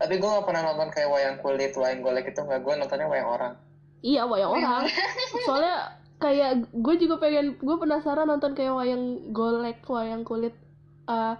[0.00, 2.64] Tapi gue nggak pernah nonton kayak wayang kulit, wayang golek itu nggak.
[2.64, 3.54] Gue nontonnya wayang orang.
[4.00, 4.88] Iya, wayang orang.
[5.46, 10.56] Soalnya kayak gue juga pengen gue penasaran nonton kayak wayang golek, wayang kulit
[11.04, 11.34] eh,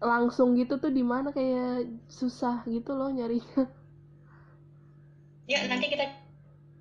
[0.00, 3.64] langsung gitu tuh di mana kayak susah gitu loh nyarinya.
[5.50, 6.04] ya nanti kita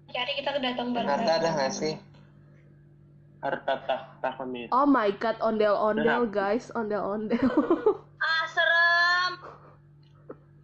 [0.09, 1.95] cari kita datang Jakarta ada bareng nggak sih?
[3.45, 7.45] harta tahta kami Oh my god, ondel-ondel guys, ondel-ondel.
[8.25, 9.33] Ah, serem.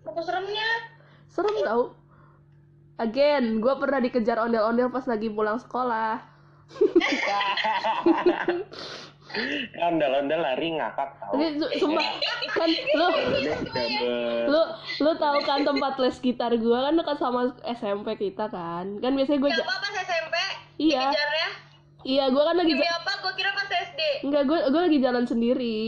[0.01, 0.69] apa seremnya
[1.29, 1.93] Serem tau.
[2.97, 6.25] Again, gue pernah dikejar ondel-ondel pas lagi pulang sekolah.
[9.79, 11.39] ondel-ondel lari ngakak tau
[11.79, 12.05] sumpah
[12.51, 13.07] kan lu
[13.47, 13.87] dapet
[14.47, 14.61] lu
[14.99, 18.99] lu tahu kan tempat les gitar gua kan dekat sama SMP kita kan.
[18.99, 20.35] Kan biasanya gue Siapa pas SMP?
[20.77, 21.03] Iya.
[21.09, 21.49] Kejarnya?
[22.01, 23.11] iya gua kan lagi Demi apa?
[23.23, 24.01] Gua kira pas SD.
[24.27, 25.79] enggak gue gue lagi jalan sendiri.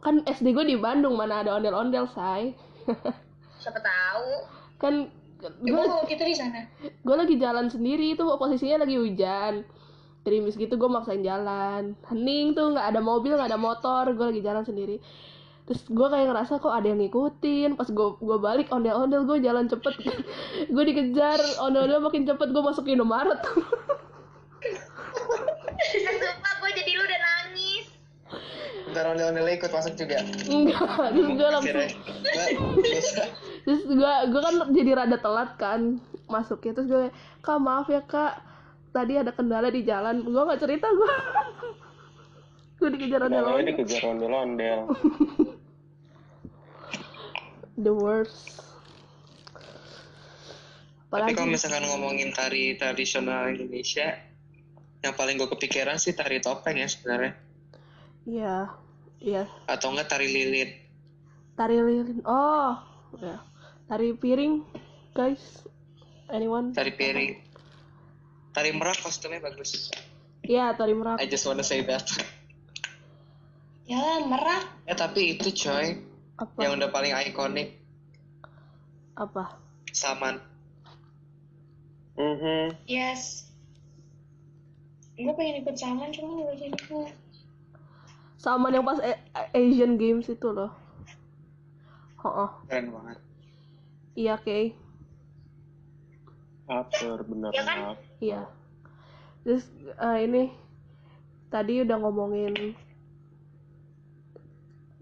[0.00, 2.56] Kan SD gue di Bandung mana ada ondel-ondel, say.
[3.62, 4.28] Siapa tahu.
[4.80, 4.94] Kan
[5.40, 9.64] gue kita di sana gue lagi jalan sendiri itu posisinya lagi hujan
[10.20, 11.96] gerimis gitu gue maksain jalan.
[12.08, 15.00] Hening tuh nggak ada mobil nggak ada motor gue lagi jalan sendiri.
[15.64, 17.78] Terus gue kayak ngerasa kok ada yang ngikutin.
[17.78, 19.94] Pas gue gue balik ondel ondel gue jalan cepet.
[20.74, 23.40] Gue dikejar ondel ondel makin cepet gue masuk Indomaret.
[25.80, 27.86] Eh, sumpah gue jadi lu udah nangis.
[28.92, 30.20] Ntar ondel-ondel ikut masuk juga.
[30.50, 30.82] enggak
[31.16, 31.88] terus gue langsung.
[33.64, 36.72] Terus gue gue kan jadi rada telat kan masuknya.
[36.76, 37.04] Terus gue
[37.40, 38.49] kak maaf ya kak
[38.90, 40.22] tadi ada kendala di jalan.
[40.22, 41.14] Gue nggak cerita gue
[42.80, 43.68] gue dikejar ondel ondel.
[43.76, 44.80] dikejar ondel-ondel
[47.80, 48.60] the worst.
[51.10, 54.14] Tapi kalau apalagi misalkan ngomongin tari tradisional Indonesia,
[55.02, 57.32] yang paling gue kepikiran sih tari topeng ya sebenarnya.
[58.28, 58.56] iya
[59.18, 59.42] iya.
[59.66, 60.70] Atau enggak tari lilit.
[61.58, 62.78] tari lilin oh
[63.18, 63.42] ya.
[63.90, 64.62] Tari piring
[65.12, 65.66] guys.
[66.30, 66.70] Anyone?
[66.70, 67.49] Tari piring.
[68.50, 69.90] Tari merak kostumnya bagus.
[70.42, 72.06] Iya tari merak I just wanna say that.
[73.86, 74.66] Ya merak.
[74.86, 76.02] Eh tapi itu coy,
[76.38, 77.76] apa yang udah paling ikonik
[79.18, 79.58] apa
[79.90, 80.38] Saman.
[82.16, 82.78] Mhm.
[82.86, 83.50] Yes.
[85.20, 87.12] Gue pengen ikut saman cuman gak jadi ikut.
[88.40, 88.96] sama yang pas
[89.52, 90.72] Asian Games itu loh
[92.24, 92.50] oh, oh.
[92.64, 93.18] Keren banget.
[94.16, 94.72] iya Kay
[96.70, 97.98] Lapar bener Ya kan?
[98.22, 98.42] Iya.
[99.42, 99.66] Terus
[99.98, 100.54] eh, ini
[101.50, 102.78] tadi udah ngomongin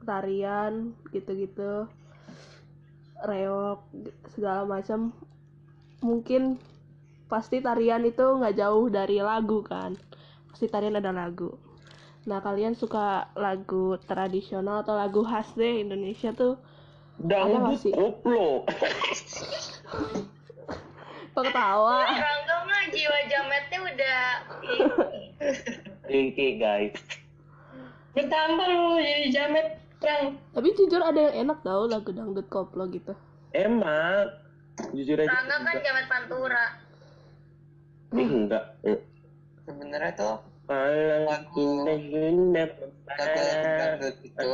[0.00, 1.85] tarian gitu-gitu,
[3.20, 3.85] reok
[4.33, 5.12] segala macam.
[6.00, 6.57] Mungkin
[7.28, 9.92] pasti tarian itu nggak jauh dari lagu kan.
[10.48, 11.52] Pasti tarian ada lagu.
[12.24, 16.57] Nah kalian suka lagu tradisional atau lagu khas deh Indonesia tuh?
[17.20, 18.64] Dangdut koplo.
[21.38, 22.03] Kok ketawa?
[22.03, 24.22] Rangga mah jiwa jametnya udah
[26.11, 26.98] Oke guys.
[28.11, 30.35] Bertambah lu jadi jamet terang.
[30.51, 33.14] Tapi jujur ada yang enak tau lagu dangdut koplo gitu.
[33.55, 34.35] Emang
[34.90, 36.66] jujur aja Rangga kan jamet pantura.
[38.18, 38.64] Eh, enggak.
[39.62, 44.51] Sebenarnya tuh Lagu- lagu-lagu dangdut itu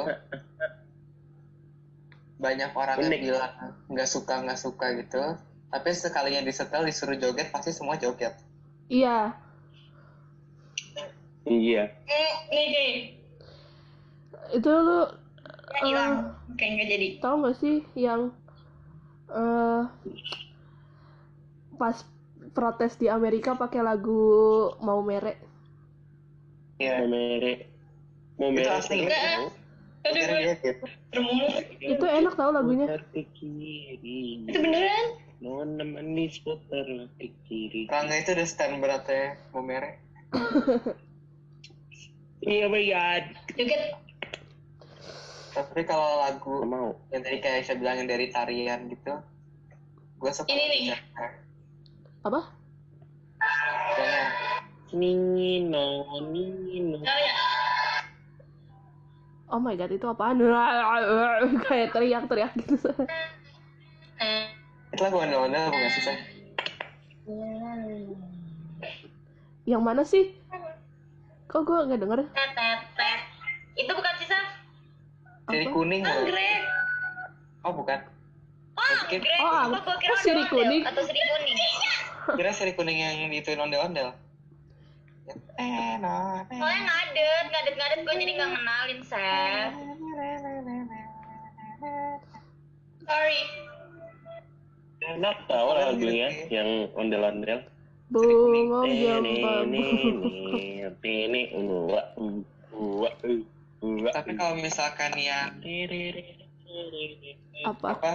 [2.37, 3.53] banyak orang yang bilang
[3.89, 5.25] nggak suka nggak suka gitu.
[5.75, 8.39] Tapi sekalinya disetel disuruh joget pasti semua joget.
[8.87, 9.35] Iya,
[11.45, 11.93] Iya.
[12.09, 12.91] Hmm, nih Kay.
[14.55, 15.01] itu lu
[15.83, 16.33] hilang.
[16.55, 17.09] Kayak nggak jadi.
[17.19, 18.31] tau gak sih yang
[19.29, 19.83] eh
[21.75, 21.97] pas
[22.55, 24.23] protes di Amerika pakai lagu
[24.79, 25.43] mau merek
[26.75, 27.03] Mau Iya.
[27.05, 27.59] merek.
[28.39, 28.79] Mau Itu merek.
[28.79, 28.97] asli.
[29.05, 29.47] tahu?
[30.05, 30.23] Aduh,
[31.81, 32.87] itu enak tau lagunya.
[33.11, 35.07] Itu beneran?
[35.45, 36.89] Nona manis putar
[37.21, 37.85] ke kiri.
[37.93, 40.01] Rangga itu udah stand beratnya mau merek.
[42.45, 43.25] Iya my god.
[43.57, 43.97] Joget.
[45.57, 46.93] Tapi kalau lagu mau.
[47.09, 49.17] yang tadi kayak saya bilangin dari tarian gitu,
[50.21, 50.83] gue suka Ini nih.
[52.21, 52.53] Apa
[53.97, 54.29] Jangan.
[54.93, 55.89] Nino,
[56.29, 57.01] Nino.
[57.01, 57.37] Oh ya.
[59.57, 60.37] oh my god itu apaan
[61.65, 62.93] kayak teriak-teriak gitu
[64.95, 66.17] Itu lagu ondel-ondel bukan sih, Say?
[69.65, 70.37] yang mana sih
[71.51, 72.21] kok gue nggak denger.
[73.75, 74.39] Itu bukan sisa.
[75.51, 76.07] Siri kuning.
[76.07, 76.63] Anggrek.
[77.67, 78.07] Oh bukan.
[78.79, 78.87] Oh.
[79.43, 80.83] Oh, gua kira oh, siri kuning.
[80.87, 81.59] Atau siri kuning.
[82.39, 84.15] Kira siri kuning yang dituin ondel-ondel.
[85.59, 87.99] Eh, no, Soalnya ngadet, ngadet, ngadet.
[88.05, 89.75] Gue jadi nggak ngenalin, Seth.
[93.09, 93.41] Sorry.
[95.05, 97.61] Enak tau lagunya yang ondel-ondel.
[98.09, 99.85] bungong Ini, jamba ini,
[101.03, 102.03] ini, ua,
[102.77, 103.11] ua.
[104.13, 105.57] Tapi kalau misalkan yang
[107.65, 107.87] apa?
[107.97, 108.13] Apa?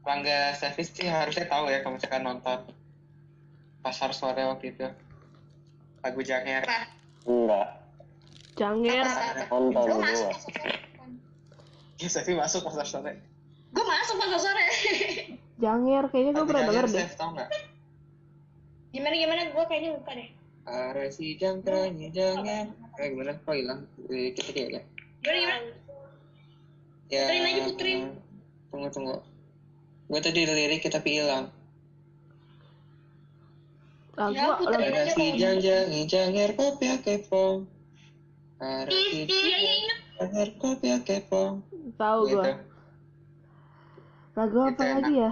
[0.00, 2.58] Rangga Service sih harusnya tahu ya kalau misalkan nonton
[3.82, 4.86] pasar sore waktu itu.
[6.00, 6.64] Lagu Janger.
[7.28, 7.80] Enggak,
[8.60, 9.04] janger.
[9.50, 9.84] Nonton
[10.16, 10.32] sore.
[12.00, 13.12] ya Sevi masuk pasar sore
[13.70, 14.64] Gue masuk pasar sore.
[15.60, 17.06] janger kayaknya gue pernah denger deh.
[17.14, 17.48] tau nggak?
[18.90, 19.40] Gimana gimana?
[19.50, 20.28] Gue kayaknya lupa deh.
[20.62, 23.32] Ada si jangkranya jangan eh gimana?
[23.38, 23.80] Kok hilang.
[24.06, 24.82] Eh, kita dia ya.
[25.20, 25.60] Gimana gimana?
[27.10, 28.00] ya Puterin aja, puterin.
[28.70, 29.16] tunggu tunggu
[30.06, 31.50] gue tadi lirik tapi hilang.
[34.14, 37.56] Lagu Ya, puterin aja si kalau jang jang janger kopi kepong
[38.58, 39.98] ada si Iya iya ingat.
[40.14, 41.54] janger kopi kepong
[41.96, 42.52] tahu gue
[44.30, 45.30] lagu apa lagi ya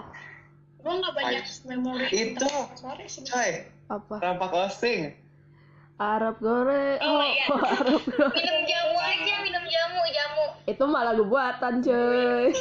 [0.88, 2.06] Gue nggak banyak memori.
[2.08, 2.48] Itu.
[2.80, 3.20] sore sih.
[3.28, 5.12] coy apa rampak osing
[6.00, 7.44] Arab goreng Oh, oh, iya.
[7.76, 10.44] Arab goreng Minum jamu aja, minum jamu, jamu.
[10.64, 12.48] itu mah lagu buatan cuy.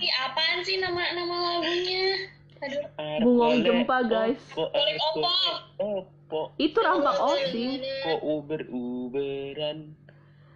[0.00, 2.26] Ih apaan sih nama nama lagunya?
[2.60, 2.84] Aduh.
[3.22, 4.40] Bungong Gempa, guys.
[4.56, 5.32] Kulik opo.
[5.78, 9.92] Opo, itu rampak osing kok uber uberan.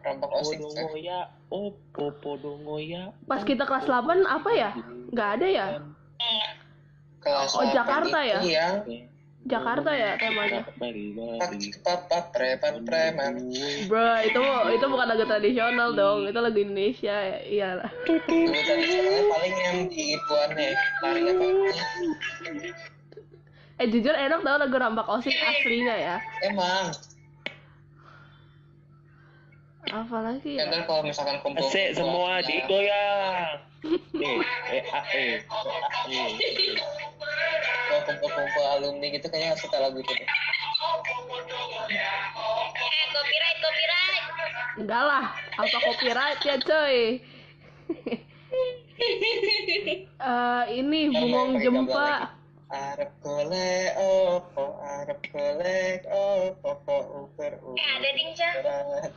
[0.04, 3.16] Rampak osing ngoya, opo podo ngoya.
[3.24, 4.70] pas kita kelas 8 apa ya?
[5.10, 5.66] Nggak ada ya?
[7.24, 8.38] Kelas Oh, 8 Jakarta ya?
[8.44, 8.84] yang
[9.44, 10.16] Jakarta ya?
[10.16, 10.64] Temanya.
[13.88, 14.42] Bro itu
[14.72, 16.28] itu bukan lagu tradisional dong.
[16.28, 20.68] Itu lagu Indonesia ya iyalah tradisionalnya paling yang di ituannya
[21.04, 21.46] lari apa
[23.74, 26.16] eh jujur enak tau lagu rampak osing aslinya ya.
[26.46, 26.94] Emang
[29.92, 30.72] Apalagi kan ya?
[30.72, 33.60] ntar kalau misalkan kumpul Asik semua digoyang.
[33.84, 34.40] Eh,
[34.72, 35.44] eh, eh, eh.
[37.84, 40.24] kalau kumpul-kumpul alumni gitu kayaknya harus suka lagu itu deh.
[40.24, 40.32] Eh,
[43.12, 44.24] copyright, copyright.
[44.80, 47.20] Enggak lah, apa copyright ya coy?
[50.24, 51.92] Eh ini bungong jempa.
[51.92, 52.40] lagi.
[52.74, 58.50] Arep golek opo, arep golek opo, po uber Eh, ada ding, Cah.
[58.58, 59.14] uber.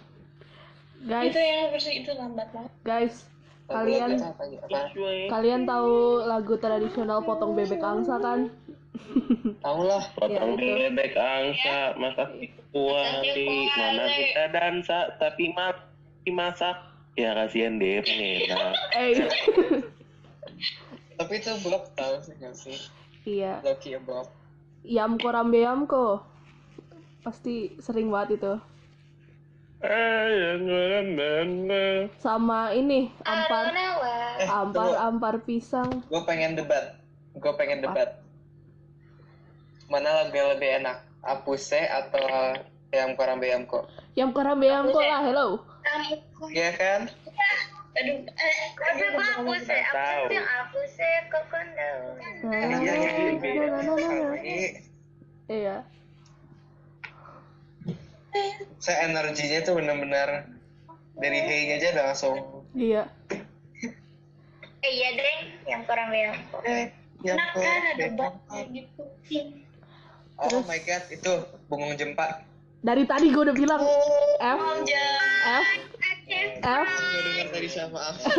[0.99, 2.71] Guys, Itu yang versi itu lambat banget.
[2.81, 3.15] guys,
[3.65, 4.33] kalian ya?
[4.33, 4.79] Apa?
[5.29, 5.93] kalian tahu
[6.23, 8.49] lagu tradisional potong bebek angsa kan?
[9.63, 10.01] Tahu lah.
[10.11, 12.33] Potong Ya, bebek angsa, masak
[12.71, 16.75] kuali, mana kita dansa, tapi mati masak.
[17.13, 18.73] Ya kasihan deh, enak.
[18.93, 19.17] Eh,
[21.17, 22.77] Tapi itu blog tahu sih nggak sih?
[23.23, 23.57] iya.
[23.61, 24.29] Loki ya blog.
[24.81, 26.21] Yamko rambe yamko.
[27.21, 28.53] Pasti sering banget itu.
[32.17, 33.69] Sama ini, ampar.
[34.41, 34.97] Eh, ampar tunggu.
[34.97, 36.01] ampar pisang.
[36.09, 36.97] Gue pengen debat.
[37.37, 38.17] Gue pengen debat.
[39.87, 40.97] Mana lagu yang lebih enak?
[41.21, 42.25] Apuse atau
[42.89, 43.37] yang kurang
[43.69, 43.85] kok?
[44.17, 45.47] Yamko rambe yamko lah, hello.
[46.49, 47.01] Iya kan?
[47.97, 50.29] aduh eh Tapi gue ya, tahu.
[50.29, 51.91] apa yang hapus ya, kokondo.
[52.45, 54.29] Nah, Iya, jadi lebih nah, nah, nah, nah.
[54.37, 54.57] Kali,
[55.49, 55.77] Iya.
[58.77, 60.45] Saya energinya tuh bener-bener
[61.17, 62.35] dari hey aja udah langsung
[62.77, 63.09] Iya.
[64.77, 65.41] Eh, iya, Deng.
[65.65, 66.37] Yang kurang bilang.
[66.63, 66.93] eh
[67.25, 68.05] yang enak kan ada
[68.45, 69.01] kayak gitu
[70.37, 71.31] Oh my god, itu
[71.65, 72.45] bungong jempa.
[72.77, 73.81] Dari tadi gue udah bilang
[74.37, 74.61] F
[75.41, 75.65] F
[76.61, 78.21] F Gue dengar tadi siapa maaf.
[78.21, 78.37] Aceh,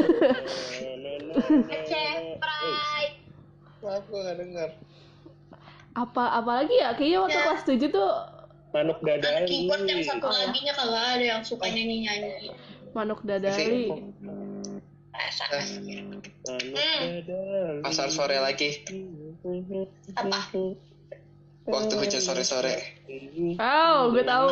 [2.39, 3.16] Pride.
[3.82, 4.70] Maaf gue gak denger.
[5.91, 8.11] apa apalagi ya kayaknya waktu kelas 7 tuh
[8.69, 9.49] Manuk ada dadali.
[9.49, 10.45] keyboard yang satu Oh, ya.
[10.45, 12.53] lagi nya kagak ada yang suka nyanyi nyanyi
[12.93, 14.81] manuk dadali Manuk Hmm.
[16.45, 17.83] dadali.
[17.83, 18.71] Pasar sore lagi.
[20.14, 20.41] apa
[21.69, 22.75] Waktu hujan sore-sore.
[23.61, 24.49] oh gue tahu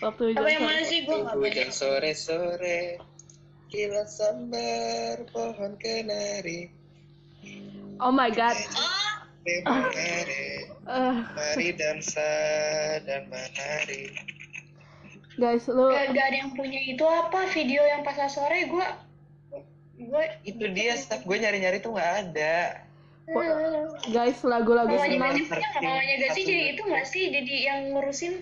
[0.00, 2.96] waktu apa yang hujan mana sih gue nggak hujan sore-sore.
[3.66, 6.72] Kilat sambar pohon kenari.
[7.98, 8.56] oh my god
[9.46, 12.30] Menari, Eh, mari dansa
[13.06, 14.10] dan menari.
[15.38, 17.46] guys lu gak, gak ada yang punya itu apa?
[17.54, 18.86] Video yang pas sore gue
[19.96, 21.22] gue Itu dia, Steph.
[21.22, 22.82] Gue nyari-nyari tuh nggak ada.
[24.10, 25.82] guys lagu-lagu mamanya punya nggak?
[25.82, 27.24] Mamanya Gasi jadi itu nggak sih?
[27.30, 28.34] Jadi yang ngurusin?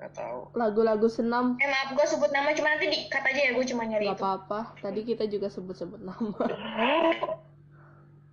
[0.00, 0.48] Gak tahu.
[0.56, 1.60] lagu-lagu senam.
[1.60, 4.16] Eh maaf gue sebut nama cuma nanti dikat aja ya gue cuma nyari itu.
[4.16, 4.72] apa-apa.
[4.80, 6.32] Tadi kita juga sebut-sebut nama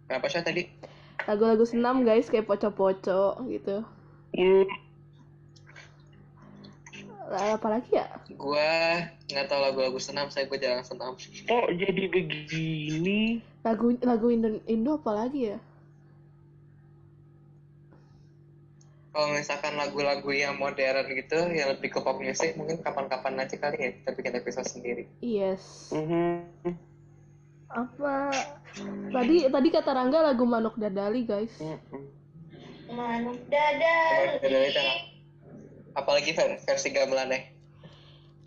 [0.08, 0.64] Kenapa sih tadi?
[1.28, 3.84] lagu-lagu senam guys kayak poco-poco gitu
[4.38, 4.64] Hmm,
[7.28, 8.72] apa lagi ya Gue
[9.28, 10.32] nggak tahu lagu-lagu senam.
[10.32, 11.16] Saya gue jarang senam.
[11.20, 13.44] Kok jadi begini?
[13.68, 15.60] lagu lagu Indo Indo apa lagi ya
[19.12, 23.78] Kalau misalkan lagu-lagu yang modern gitu, yang lebih ke pop music, mungkin kapan-kapan aja kali
[23.82, 25.10] ya kita bikin episode sendiri.
[25.20, 26.46] yes Mhm.
[27.68, 28.32] Apa
[29.12, 32.04] tadi tadi kata Rangga lagu Manuk Dadali guys Mhm.
[32.88, 34.86] manuk itu,
[35.92, 37.52] apalagi ver- versi gamelannya.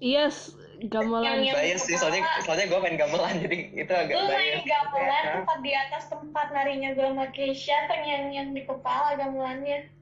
[0.01, 4.33] yes gamelan Yang- Bias sih, soalnya soalnya gue main gamelan jadi itu agak gue bias.
[4.33, 5.33] main gamelan Ya.
[5.37, 9.93] tempat di atas tempat narinya gue sama Keisha ternyanyi di kepala gamelannya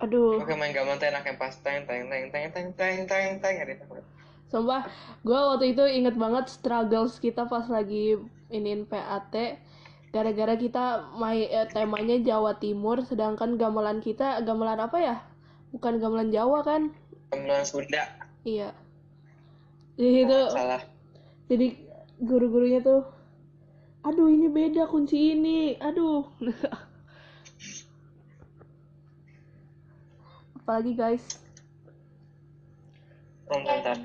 [0.00, 3.38] aduh Oke main gamelan tuh enak yang pas teng teng teng teng teng teng teng
[3.38, 3.84] teng ada itu.
[4.50, 4.82] Sumpah,
[5.22, 8.18] gue waktu itu inget banget struggles kita pas lagi
[8.50, 9.62] iniin PAT
[10.10, 15.22] gara-gara kita main eh, temanya Jawa Timur sedangkan gamelan kita gamelan apa ya?
[15.70, 16.90] Bukan gamelan Jawa kan?
[17.30, 18.10] Gamelan Sunda,
[18.42, 18.74] Iya.
[19.94, 20.82] Jadi itu salah.
[21.46, 21.78] jadi
[22.18, 23.06] guru-gurunya tuh
[24.02, 25.78] aduh ini beda kunci ini.
[25.78, 26.26] Aduh.
[30.58, 31.38] Apalagi guys.
[33.50, 33.98] Oh, bentar.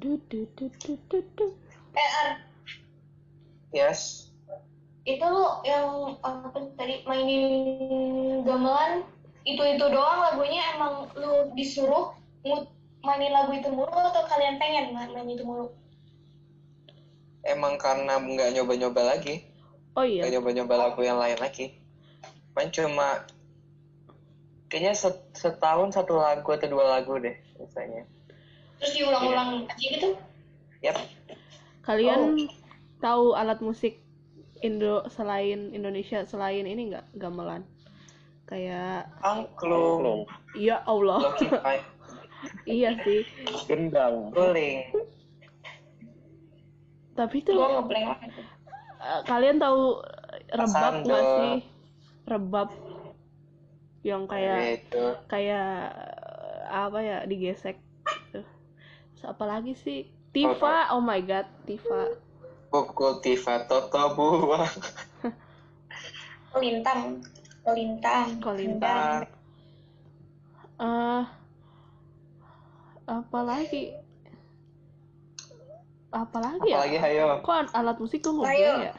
[0.00, 1.54] Du, du, du, du, du, du.
[1.96, 2.36] eh Ar,
[3.72, 4.30] Yes.
[5.02, 5.30] itu
[5.66, 5.86] yang
[6.22, 7.44] apa tadi mainin
[8.46, 9.02] gamelan
[9.42, 12.14] itu itu doang lagunya emang lu disuruh
[13.06, 15.66] mainin lagu itu mulu atau kalian pengen ma- main itu mulu
[17.52, 19.34] Emang karena nggak nyoba-nyoba lagi,
[19.96, 20.24] Oh iya.
[20.24, 21.66] nggak nyoba-nyoba lagu yang lain lagi.
[22.56, 23.08] Main cuma
[24.72, 28.08] kayaknya set- setahun satu lagu atau dua lagu deh biasanya.
[28.80, 30.16] terus diulang-ulang aja gitu?
[30.80, 30.96] Yap.
[31.84, 32.48] Kalian
[32.98, 34.00] tahu alat musik
[34.64, 37.68] Indo selain Indonesia selain ini nggak gamelan?
[38.48, 40.24] kayak angklung.
[40.56, 41.20] Ya Allah.
[42.66, 43.22] Iya sih.
[43.70, 44.34] Gendang.
[44.34, 44.82] guling
[47.12, 50.00] tapi tuh gue ngeblank eh, kalian tahu
[50.52, 51.04] rebab Sando.
[51.06, 51.54] nggak sih?
[52.22, 52.68] Rebab
[54.02, 55.04] yang kayak itu.
[55.30, 57.78] kayak eh, apa ya digesek.
[58.34, 58.48] Terus
[59.22, 60.10] apa lagi sih?
[60.32, 62.18] Tifa oh my god Tifa.
[62.72, 64.70] Pukul Tifa Toto buah
[66.60, 67.24] lintang
[67.64, 69.24] lintang Kolintang
[70.82, 71.24] eh
[73.08, 73.96] apa lagi
[76.12, 76.76] apa lagi ya?
[76.84, 78.44] Apalagi hayo kok alat musik kok Ayo.
[78.44, 78.94] ngeblank ya?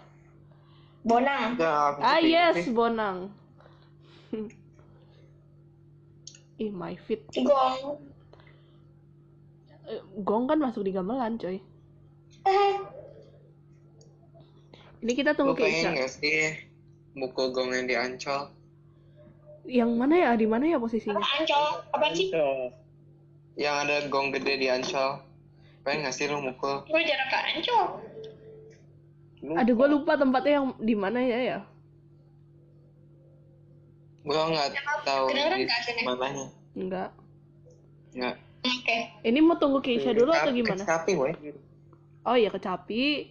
[1.03, 1.59] Bonang.
[1.99, 3.29] Ah yes bonang
[6.63, 7.99] ih my fit gong.
[9.83, 11.59] Eh, gong kan masuk di gamelan coy.
[15.03, 16.55] Ini kita tunggu pengen Keisha gak sih
[17.19, 18.51] mukul gong yang di Ancol?
[19.63, 20.31] yang mana ya?
[20.35, 21.19] Di mana ya posisinya?
[21.19, 21.83] Ancol?
[21.91, 22.31] Apa sih?
[23.59, 25.23] Yang ada gong gede di Ancol.
[25.83, 26.87] Pengen gak sih lu mukul?
[26.87, 27.85] gue jarak ke ancol.
[29.59, 31.59] Aduh gue lupa tempatnya yang di mana ya ya
[34.23, 34.67] Gua nggak
[35.03, 35.25] tahu
[36.05, 36.47] mananya.
[36.73, 37.09] enggak
[38.13, 38.35] Nggak.
[38.63, 41.31] oke ini mau tunggu Keisha dulu atau gimana Kecapi, boy.
[42.23, 43.29] oh iya kecapi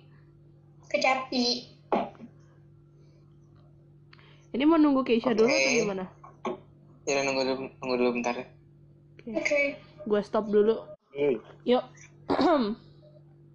[0.86, 1.47] kecapi
[4.53, 5.57] ini mau nunggu Keisha dulu Oke.
[5.59, 6.05] atau gimana
[7.03, 8.47] Ya nunggu dulu, nunggu dulu bentar ya.
[9.32, 9.61] oke
[10.03, 10.76] gue stop dulu
[11.12, 11.36] Hmm.
[11.62, 11.84] yuk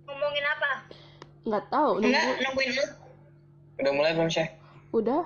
[0.05, 0.71] Ngomongin apa?
[1.43, 2.85] nggak tahu enggak nunggu nungguin lu
[3.77, 4.49] Udah mulai belum, Syekh?
[4.89, 5.21] udah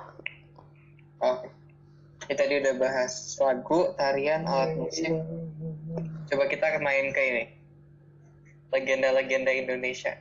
[1.20, 1.47] Oke.
[2.22, 5.09] Kita tadi udah bahas lagu, tarian, alat musik.
[6.28, 7.43] Coba kita main ke ini.
[8.69, 10.15] Legenda-legenda Indonesia.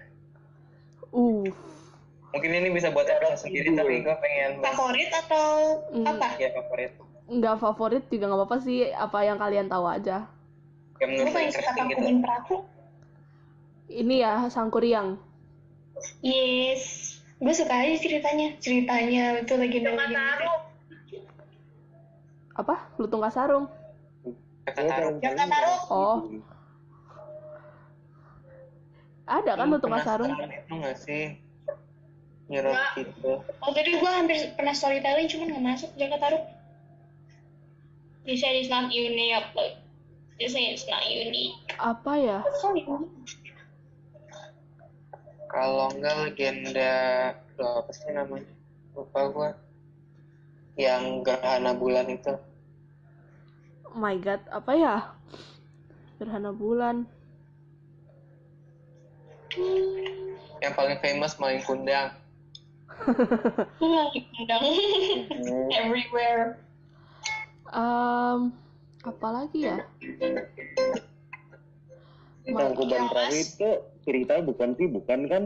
[1.11, 1.45] uh
[2.31, 5.47] Mungkin ini bisa buat episode sendiri, tapi gue pengen favorit atau
[5.91, 6.07] Hmm.
[6.07, 6.95] apa ya favorit.
[7.27, 10.31] nggak favorit juga nggak apa-apa sih apa yang kalian tahu aja
[10.99, 12.03] Yang gue menurut paling suka gitu.
[12.23, 12.57] perahu
[13.89, 15.19] ini ya sangkuriang
[16.23, 16.83] yes
[17.39, 20.59] gue suka aja ceritanya ceritanya itu legenda Cuma legenda taruh.
[22.57, 23.67] Apa lutung kasarung
[25.91, 26.19] oh
[29.31, 31.39] ada kan lutung kasarung itu nggak sih?
[32.51, 32.93] Nyerot Nggak.
[32.99, 33.33] gitu.
[33.47, 36.43] oh tadi gue hampir pernah storytelling cuman nggak masuk Jaka taruh
[38.27, 39.81] They said it's not unique but
[40.37, 42.39] they say it's not unique apa ya
[45.51, 48.47] Kalau nggak legenda, apa sih namanya?
[48.95, 49.51] Lupa gua.
[50.79, 52.35] Yang gerhana bulan itu.
[53.91, 54.97] oh my god apa ya
[56.23, 57.07] gerhana bulan
[60.63, 62.15] Yang paling famous maling kundang.
[64.39, 64.63] Undang
[65.81, 66.61] everywhere
[67.71, 68.53] Em,
[69.01, 69.81] apa lagi ya
[72.45, 73.71] Tangkuban perahu itu
[74.03, 75.43] cerita bukan sih, bukan kan?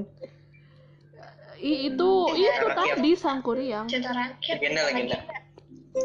[1.61, 4.59] I, itu itu tadi sangkuriang cerita rakyat.
[4.59, 5.19] Legenda, legenda.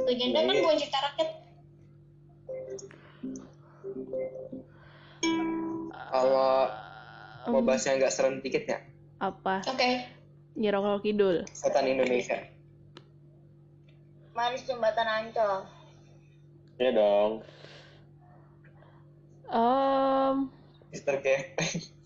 [0.05, 0.39] legenda.
[0.45, 1.29] Kan bukan cerita rakyat.
[6.09, 6.53] Kalau
[7.49, 8.79] mau bahas yang nggak serem dikit ya,
[9.21, 9.61] apa?
[9.69, 10.05] Oke.
[10.57, 11.37] Nyirokol Kidul.
[11.53, 12.41] Setan Indonesia.
[14.33, 15.67] Maris jembatan Ancol.
[16.79, 17.43] Ya dong.
[19.49, 20.35] Em,
[20.93, 21.83] Mister Gepeng.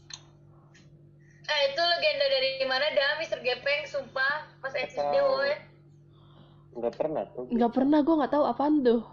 [1.44, 5.52] Eh itu legenda dari mana dah Mister Gepeng sumpah pas SD woy.
[6.74, 7.46] Nggak pernah tuh.
[7.52, 9.06] nggak pernah gue nggak tahu apaan tuh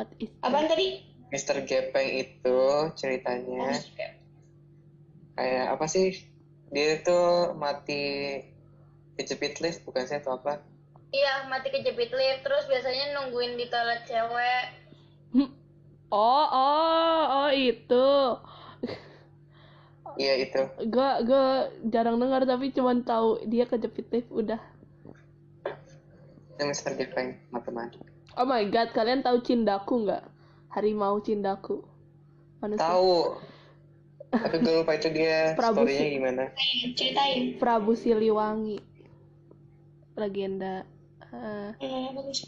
[0.00, 2.60] What is apaan tadi Mister Gepeng itu
[2.96, 3.76] ceritanya
[5.36, 6.12] kayak apa sih?
[6.72, 8.40] Dia tuh mati
[9.16, 10.60] kejepit lift bukan sih atau apa?
[11.12, 14.64] Iya mati kejepit lift terus biasanya nungguin di toilet cewek.
[16.12, 18.08] oh oh oh itu
[20.14, 20.62] Iya itu.
[20.84, 21.44] gue gue
[21.86, 24.60] jarang dengar tapi cuman tahu dia kejepit lift udah.
[26.50, 28.00] Itu Mister Gepeng matematik.
[28.32, 30.24] oh my god kalian tahu cindaku nggak?
[30.70, 31.84] Harimau cindaku.
[32.58, 32.84] Manusia.
[32.86, 33.16] Tahu.
[34.30, 36.44] Tapi gue lupa itu dia Prabu storynya Si- gimana.
[36.92, 37.40] ceritain.
[37.56, 38.80] Prabu Siliwangi.
[40.12, 40.84] Legenda.
[41.26, 42.44] Eh, Eh, bagus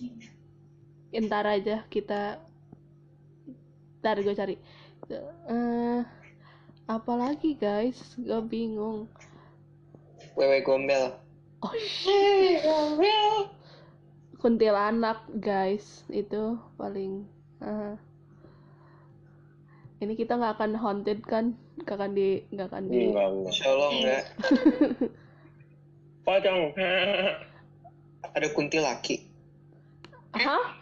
[1.14, 2.42] ntar aja kita
[3.98, 4.56] ntar gue cari.
[5.06, 6.00] Eh,
[6.84, 9.08] apa lagi guys gue bingung
[10.36, 11.16] Wewe Gombel.
[11.64, 12.60] oh shit
[14.36, 17.24] kuntilanak guys itu paling
[17.64, 17.96] eh.
[20.04, 23.08] ini kita nggak akan haunted kan nggak akan di nggak akan di.
[23.48, 24.24] Insya Allah enggak.
[26.28, 26.60] Pocong.
[28.36, 29.16] Ada kunti laki.
[30.36, 30.76] hah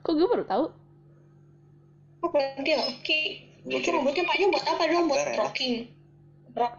[0.00, 0.64] Kok gue baru tahu?
[2.24, 2.72] Oh, berhenti
[3.68, 5.04] Itu robotnya paknya buat apa dong?
[5.10, 5.74] Buat Bentar rocking.
[6.56, 6.74] Rock.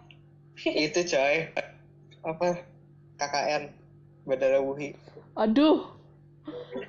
[0.86, 1.36] itu coy
[2.22, 2.48] apa
[3.18, 3.64] KKN
[4.30, 4.94] Bandara Wuhi
[5.34, 5.90] Aduh.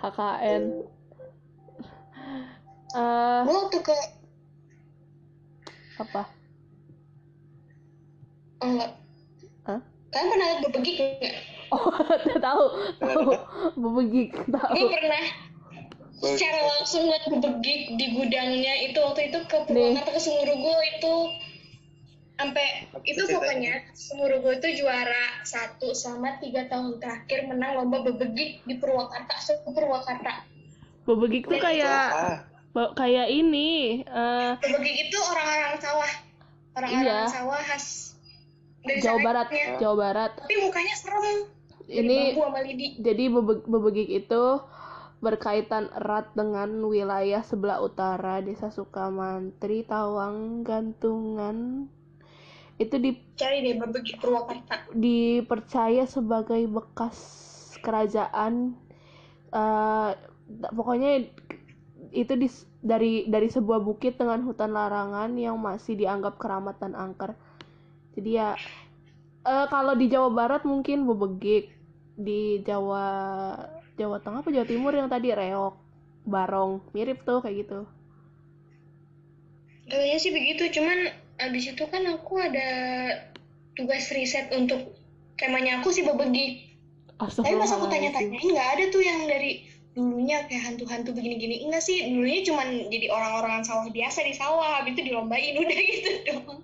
[0.01, 0.63] KKN.
[2.93, 3.97] Eh, Gue waktu ke
[5.97, 6.23] apa?
[8.63, 8.91] enggak.
[9.67, 9.81] Hah?
[10.13, 11.35] Kalian pernah lihat bebegik nggak?
[11.73, 11.89] Oh,
[12.45, 12.65] tahu,
[13.01, 13.31] tahu.
[13.79, 14.73] Bebegik, tahu.
[14.77, 15.25] Gue pernah
[16.23, 21.15] secara langsung lihat bebegik di gudangnya itu waktu itu ke Purwakarta ke Sumurugo itu
[22.39, 22.67] sampai
[23.03, 29.35] itu pokoknya Sumurugo itu juara satu selama tiga tahun terakhir menang lomba bebegik di Purwakarta
[29.43, 30.47] se Purwakarta.
[31.03, 32.39] Bebegik tuh kayak ah
[32.95, 36.13] kayak ini eh bebegik itu orang-orang sawah.
[36.73, 37.21] Orang-orang Iya.
[37.29, 37.87] sawah khas
[38.87, 39.47] dari Jawa Barat.
[39.83, 40.31] Jawa Barat.
[40.39, 41.51] tapi mukanya serem.
[41.93, 42.63] Ini sama
[43.03, 44.43] jadi bebe- bebegik itu
[45.23, 51.87] berkaitan erat dengan wilayah sebelah utara Desa Sukamantri, Tawang, Gantungan.
[52.77, 53.79] Itu di cari deh
[54.19, 57.17] Purwakarta dipercaya sebagai bekas
[57.79, 58.75] kerajaan
[59.53, 61.29] da- pokoknya
[62.13, 67.33] itu dis- dari dari sebuah bukit dengan hutan larangan yang masih dianggap keramat dan angker
[68.19, 68.51] jadi ya
[69.47, 71.73] eh, kalau di Jawa Barat mungkin bebegik
[72.19, 73.07] di Jawa
[74.01, 75.77] Jawa Tengah apa Jawa Timur yang tadi reok
[76.23, 77.81] barong mirip tuh kayak gitu
[79.93, 81.11] Kayaknya sih begitu, cuman
[81.43, 82.69] abis itu kan aku ada
[83.77, 84.95] tugas riset untuk
[85.37, 86.73] temanya aku sih bebegik.
[87.19, 91.69] Tapi pas aku tanya-tanyain nggak ada tuh yang dari dulunya kayak hantu-hantu begini-gini.
[91.69, 96.11] Enggak sih, dulunya cuman jadi orang-orang sawah biasa di sawah, habis itu dilombain udah gitu
[96.31, 96.57] dong.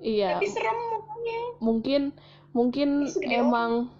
[0.00, 0.78] iya Tapi serem
[1.60, 2.16] mungkin
[2.56, 3.92] mungkin emang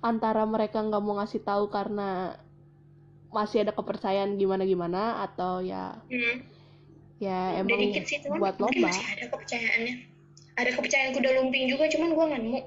[0.00, 2.34] antara mereka nggak mau ngasih tahu karena
[3.30, 6.42] masih ada kepercayaan gimana gimana atau ya Hmm.
[7.20, 9.94] ya emang dikit sih, cuman buat lomba masih ada kepercayaannya.
[10.56, 12.60] Ada kepercayaan kuda lumping juga, cuman gua nggak nemu.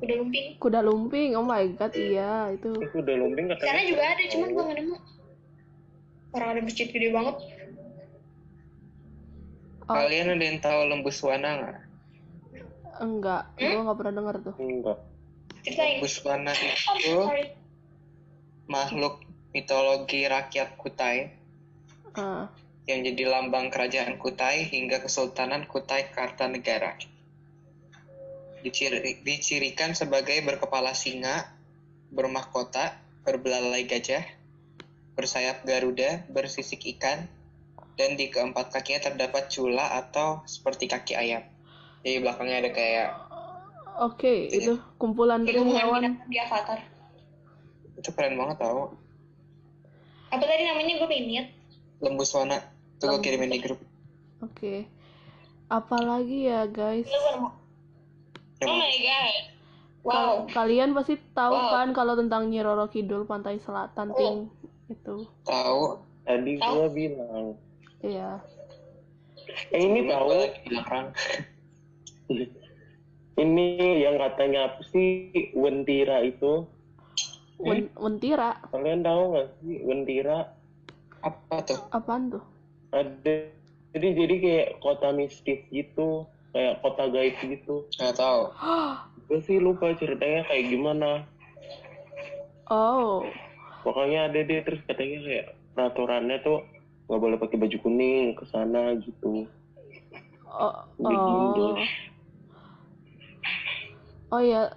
[0.00, 0.46] Kuda lumping.
[0.56, 3.82] kuda lumping oh my god iya itu udah lumping katanya.
[3.84, 4.96] juga ada, cuman gua nggak nemu.
[6.30, 7.36] Orang ada masjid gede banget.
[9.82, 11.76] oh kalian ada yang tahu lembu Swana nggak
[13.00, 13.70] enggak Hmm?
[13.74, 14.98] gua nggak pernah denger tuh Enggak.
[16.10, 17.46] Swana Oh, itu sorry.
[18.66, 19.22] makhluk
[19.54, 21.30] mitologi rakyat Kutai
[22.10, 22.50] Ah,
[22.90, 26.98] yang jadi lambang kerajaan Kutai hingga Kesultanan Kutai Kartanegara.
[28.66, 31.54] Diciri- dicirikan sebagai berkepala singa,
[32.10, 34.26] bermahkota, berbelalai gajah,
[35.14, 37.30] bersayap garuda, bersisik ikan,
[37.94, 41.46] dan di keempat kakinya terdapat cula atau seperti kaki ayam.
[42.02, 43.08] Di belakangnya ada kayak
[43.98, 46.78] oke itu kumpulan Itu ring bukan hewan di Avatar.
[47.92, 48.94] itu keren banget tau.
[50.28, 51.46] Apa tadi namanya gue pengen lihat.
[51.98, 52.62] Lembu Swana.
[52.96, 53.80] Tuh gue kirimin di grup.
[54.40, 54.88] oke
[55.68, 57.34] apalagi ya guys gue.
[58.60, 59.36] Oh my god.
[60.00, 60.14] Wow.
[60.46, 61.70] Kal- kalian pasti tahu Wow.
[61.70, 64.16] kan kalau tentang Nyi Roro Kidul Pantai Selatan Oh.
[64.16, 64.36] Ting
[64.88, 65.82] itu Tahu.
[66.22, 67.52] Tadi gua bilang.
[68.00, 68.40] iya
[69.68, 70.30] Eh ini tahu.
[70.78, 71.06] orang.
[73.40, 76.68] Ini yang katanya apa sih Wentira itu?
[77.56, 80.38] Wen- Wentira Kalian tahu nggak sih Wentira?
[81.24, 81.80] Apa tuh?
[81.88, 82.44] apaan tuh
[82.92, 83.48] Ada
[83.96, 87.88] jadi jadi kayak kota mistis gitu, kayak kota gaib gitu.
[87.96, 88.52] Nggak tahu.
[89.32, 91.24] Gue sih lupa ceritanya kayak gimana.
[92.68, 93.24] oh
[93.80, 96.60] Pokoknya ada deh terus katanya kayak peraturannya tuh
[97.08, 99.48] nggak boleh pakai baju kuning ke sana gitu.
[100.44, 101.64] Oh, Begitu.
[101.72, 102.09] oh.
[104.30, 104.70] Oh ya,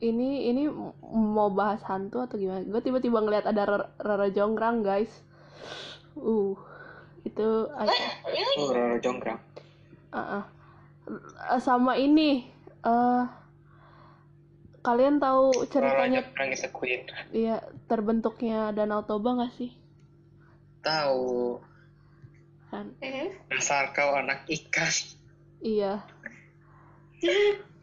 [0.00, 0.64] ini ini
[1.12, 2.64] mau bahas hantu atau gimana?
[2.64, 5.12] Gue tiba-tiba ngeliat ada Rara Rara Jonggrang, guys.
[6.16, 6.56] Uh,
[7.24, 7.48] itu
[8.24, 8.56] Really?
[8.60, 9.40] Oh, Roro Jonggrang.
[10.14, 10.44] ah, ah.
[11.52, 12.48] Eh, sama ini
[12.84, 13.24] eh
[14.84, 17.08] kalian tahu ceritanya Jonggrang is a queen.
[17.32, 19.72] iya terbentuknya Danau Toba nggak sih?
[20.84, 21.60] Tahu.
[22.68, 22.92] Kan?
[23.52, 24.92] Dasar kau anak ikan.
[25.64, 26.04] Iya.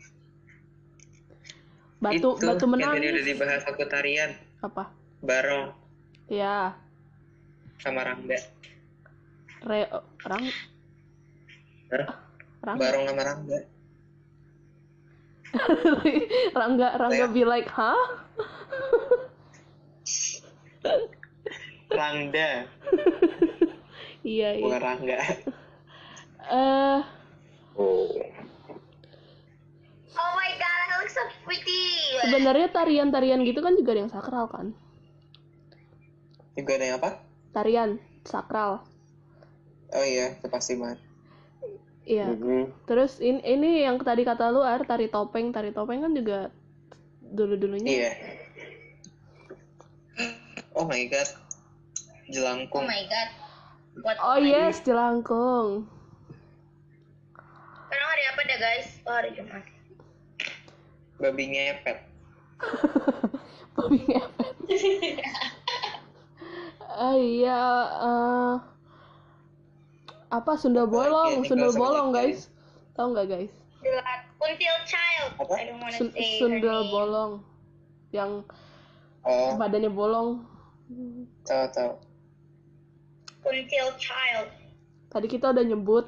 [2.02, 4.34] Batu itu batu yang tadi udah menangis dibahas aku tarian.
[4.60, 4.89] apa?
[5.22, 5.70] Barong
[6.26, 6.74] Ya,
[7.78, 8.38] sama Rangga.
[9.62, 9.86] re
[10.26, 10.45] rang
[11.91, 12.10] Hah?
[12.64, 13.60] rang Barong sama Rangga.
[16.58, 17.34] Rangga Rangga Lea.
[17.34, 17.93] be like, hah?
[21.91, 22.66] Rangda,
[24.24, 24.64] Iya iya.
[24.64, 25.20] bukan Rangga.
[26.49, 27.02] Eh
[27.72, 28.12] Oh.
[30.12, 31.01] Oh my god, I look so pretty.
[32.26, 34.68] Sebenarnya tarian-tarian gitu kan juga ada yang sakral kan?
[36.55, 37.09] Juga ada yang apa?
[37.51, 37.89] Tarian
[38.24, 38.86] sakral.
[39.91, 41.03] oh iya itu pasti banget
[42.01, 42.34] Iya.
[42.34, 42.88] Mhm.
[42.89, 46.49] Terus ini ini yang tadi kata lu Ar, tari topeng, tari topeng kan juga
[47.22, 47.88] dulu-dulunya.
[47.88, 48.12] iya
[50.76, 53.30] oh my god Oh jelangkung my god.
[54.01, 55.84] What Oh yes, jelangkung.
[57.91, 58.88] Sekarang hari apa deh guys?
[59.03, 59.64] Oh hari Jumat.
[61.22, 61.97] Babi ngepet
[63.78, 64.53] Babi ngepet.
[66.91, 67.61] Ah iya,
[68.03, 68.53] eh,
[70.30, 72.51] apa Sunda bolong, ini Sunda bolong guys.
[72.93, 73.53] Tahu nggak guys?
[73.80, 74.19] Jelas.
[74.36, 75.30] Kuntil Child.
[75.39, 75.53] Apa?
[75.55, 77.32] I don't wanna Sun- say her Sunda bolong,
[78.11, 78.43] yang
[79.24, 80.43] oh badannya bolong.
[81.41, 81.91] tahu tahu
[83.39, 84.51] Kuntil Child.
[85.07, 86.05] Tadi kita udah nyebut.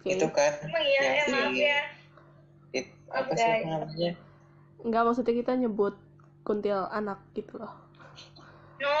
[0.00, 0.10] Oke.
[0.10, 1.80] itu kan Emang iya, yang ya maaf si- ya.
[3.10, 4.12] Apa sih namanya
[4.84, 5.96] Enggak maksudnya kita nyebut
[6.44, 7.72] kuntil anak gitu loh.
[8.76, 9.00] No.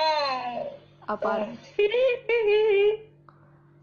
[1.04, 1.52] Apa?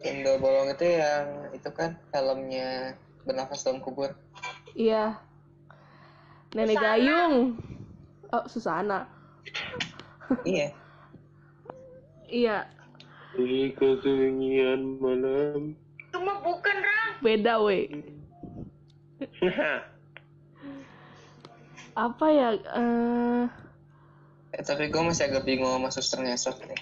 [0.01, 4.09] Indo bolong itu yang itu kan filmnya bernafas dalam kubur
[4.73, 5.21] Iya.
[6.57, 6.89] Nenek Susana.
[6.89, 7.35] Gayung.
[8.33, 8.99] Oh, Susana.
[10.41, 10.73] iya
[12.25, 12.63] Iya,
[13.35, 15.75] Di kesunyian malam.
[16.09, 17.11] Cuma bukan Rang.
[17.19, 17.91] beda weh.
[21.95, 22.49] Apa ya?
[22.55, 23.45] eh
[24.55, 26.79] eh, tapi gue masih agak bingung sama suster ngesot nih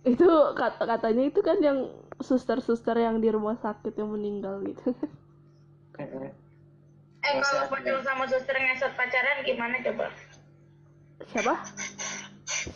[0.00, 0.24] itu
[0.56, 1.78] kata katanya itu kan yang
[2.20, 4.96] suster-suster yang di rumah sakit yang meninggal gitu.
[7.20, 10.08] Eh Masih kalau pocong sama suster ngesot pacaran gimana coba?
[11.28, 11.54] siapa?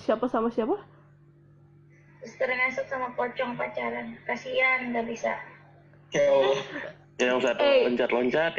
[0.05, 0.77] Siapa sama siapa?
[2.21, 4.21] Suster ngesot sama pocong pacaran.
[4.29, 5.33] Kasihan nggak bisa.
[6.13, 6.57] ya Allah
[7.17, 7.87] yang satu Eh.
[7.87, 8.53] loncat-loncat,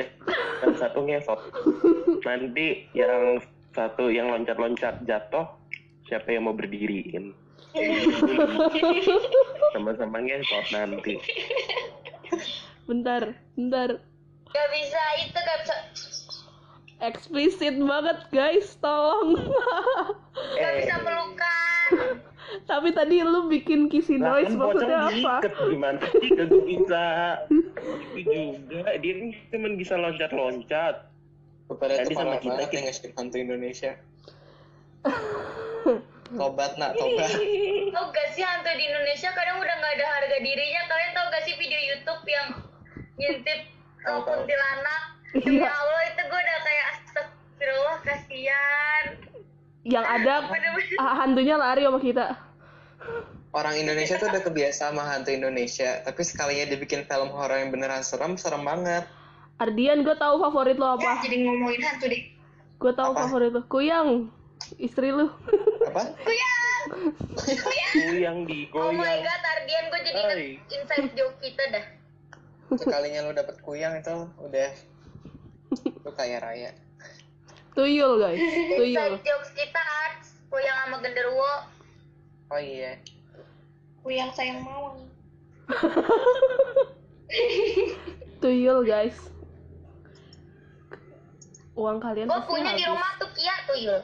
[0.61, 1.39] yang satu ngesot.
[2.23, 3.39] Nanti yang
[3.71, 5.43] satu yang loncat-loncat jatuh,
[6.05, 7.35] siapa yang mau berdiriin?
[9.71, 11.19] Sama-sama ngesot nanti.
[12.85, 13.89] Bentar, bentar.
[14.47, 15.75] Gak bisa itu gak bisa.
[17.03, 19.35] Eksplisit banget guys, tolong.
[20.55, 20.75] Gak Eh.
[20.79, 21.91] bisa pelukan.
[22.63, 25.11] Tapi tadi lu bikin kissy Lah noise kan maksudnya apa?
[25.11, 27.05] diikat gimana sih kagak bisa.
[28.13, 28.31] Itu
[28.63, 30.95] juga dia kan cuma bisa loncat-loncat.
[31.65, 33.91] kepada Tadi itu sama kita kita- yang ngasih hantu Indonesia
[36.27, 37.29] tobat nak tobat
[37.87, 40.81] Tau gak sih hantu di Indonesia kadang udah gak ada harga dirinya.
[40.83, 42.47] Kalian tau gak sih video YouTube yang
[43.15, 43.59] ngintip
[43.99, 44.19] tahu.
[44.21, 45.01] kuntilanak?
[45.33, 45.67] Demi Iya.
[45.67, 49.03] Allah itu gue udah kayak astagfirullah kasihan.
[49.85, 50.33] Yang ada
[51.01, 52.25] ah, hantunya lari sama kita.
[53.51, 58.01] orang Indonesia tuh udah kebiasa sama hantu Indonesia tapi sekalinya dibikin film horor yang beneran
[58.01, 59.07] serem serem banget
[59.55, 61.23] Ardian, gue tahu favorit lo Ya, apa?
[61.23, 62.27] jadi ngomongin hantu deh.
[62.75, 63.23] Gue tahu Apa?
[63.23, 63.63] favorit lo.
[63.63, 64.27] Kuyang,
[64.75, 65.31] istri lu.
[65.87, 66.11] apa
[67.95, 69.23] Goyang di Oh my goyang.
[69.23, 70.37] god, Ardian gue jadi inget
[70.69, 71.85] inside joke kita dah.
[72.75, 74.69] sekalinya lu dapet kuyang itu udah
[76.01, 76.75] lu kaya raya
[77.75, 78.39] Tuyul guys,
[78.79, 79.11] tuyul.
[79.19, 81.53] Jokes kita arts, Kuyang sama genderuwo.
[82.53, 82.95] oh iya
[83.99, 85.03] Kuyang sayang mawang.
[88.41, 89.17] Tuyul guys.
[91.75, 93.99] Uang kalian Gue punya di rumah tuh Kia tuyul.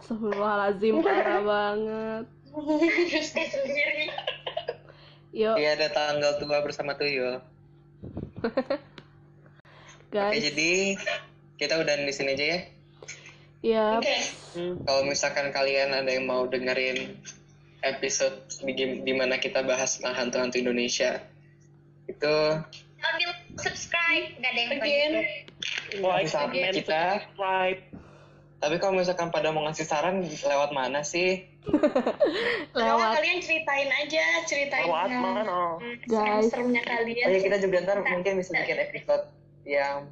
[0.00, 2.24] Astagfirullahaladzim, parah banget.
[3.36, 4.08] Eh sendiri.
[5.32, 7.40] Yuk iya ada tanggal tua bersama tuyul
[8.44, 8.76] oke
[10.12, 11.00] guys, jadi
[11.56, 12.58] kita udah di sini aja ya
[13.62, 14.16] ya Oke.
[14.84, 17.14] kalau misalkan kalian ada yang mau dengerin
[17.82, 21.22] episode di, di mana kita bahas tentang hantu-hantu Indonesia
[22.10, 22.36] itu
[23.02, 25.12] Ambil subscribe, gak ada yang Again.
[25.98, 27.02] Like, Bisa comment, kita.
[27.18, 27.80] subscribe.
[28.62, 31.50] tapi kalau misalkan pada mau ngasih saran lewat mana sih
[32.78, 35.42] Lewat lewat kalian ceritain aja, ceritain Lewat mana?
[36.06, 36.50] Guys.
[36.50, 37.26] serem-seremnya kalian.
[37.26, 39.24] Oh iya kita juga ntar mungkin bisa bikin episode
[39.62, 40.10] yang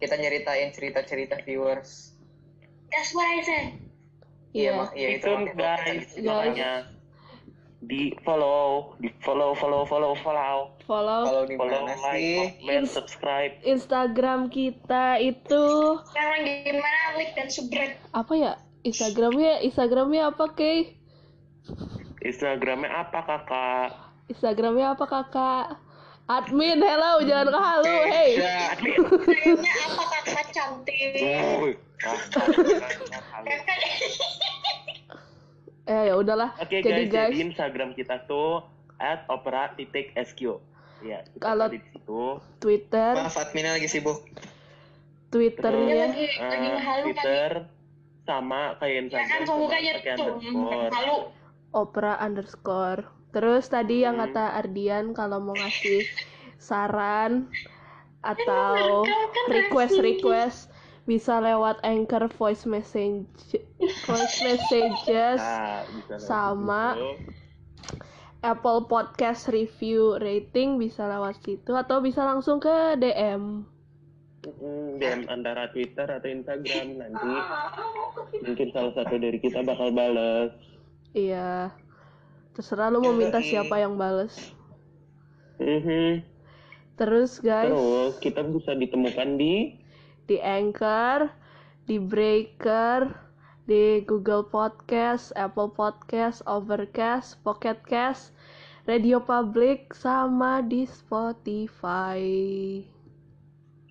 [0.00, 2.11] kita nyeritain cerita-cerita viewers.
[2.92, 3.66] That's what I said.
[4.52, 4.70] Iya.
[4.76, 6.72] mak- iya itu guys, kita- makanya
[7.82, 12.36] di follow, di follow, follow, follow, follow, follow Kalau di follow, mana like, sih?
[12.60, 13.52] comment, subscribe.
[13.64, 15.64] Instagram kita itu
[16.04, 17.96] Sekarang gimana like dan subscribe.
[18.12, 18.52] apa ya?
[18.82, 21.00] Instagramnya Instagramnya apa Kay?
[22.20, 23.88] Instagramnya apa kakak?
[24.28, 25.66] Instagramnya apa kakak?
[26.24, 28.30] Admin, hello, jangan ke halu, hey.
[28.38, 31.18] Ya, Kayaknya apa kakak cantik.
[31.98, 32.46] Kakak
[35.82, 36.54] Eh ya udahlah.
[36.56, 38.62] Oke Jadi guys, guys, jadi Instagram kita tuh
[38.96, 40.62] at opera titik sq.
[41.02, 42.38] Ya, Kalau- di situ.
[42.56, 44.22] Twitter, maaf adminnya lagi sibuk.
[45.28, 47.02] Twitternya lagi lagi Eh, ngehalu kan.
[47.18, 47.50] Twitter
[48.22, 50.92] sama kayak Ya Instagram kan cuma pembukanya pakai tuh underscore.
[50.94, 51.16] halu.
[51.72, 53.02] opera underscore
[53.32, 56.04] terus tadi yang kata Ardian kalau mau ngasih
[56.60, 57.48] saran
[58.22, 59.02] atau
[59.50, 60.58] request request
[61.02, 63.58] bisa lewat anchor voice message
[64.06, 66.84] voice messages Nah, lewat Sama.
[68.42, 73.62] Apple Podcast review rating bisa lewat situ atau bisa langsung ke DM.
[74.42, 77.32] Mm, DM antara Twitter atau Instagram nanti
[78.42, 80.50] mungkin salah satu dari kita bakal bales.
[81.14, 81.70] Iya.
[82.52, 84.52] Terserah lu mau minta siapa yang bales.
[85.56, 86.20] Mhm.
[87.00, 89.80] Terus guys, Terus kita bisa ditemukan di
[90.28, 91.32] di Anchor,
[91.88, 93.08] di Breaker,
[93.64, 98.36] di Google Podcast, Apple Podcast, Overcast, Pocket Cast,
[98.84, 102.20] Radio Public, sama di Spotify.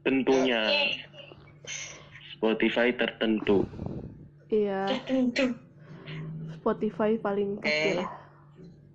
[0.01, 0.66] tentunya
[2.34, 3.70] Spotify tertentu.
[4.49, 5.53] Iya, Tentu.
[6.57, 8.01] Spotify paling Oke.
[8.01, 8.20] lah.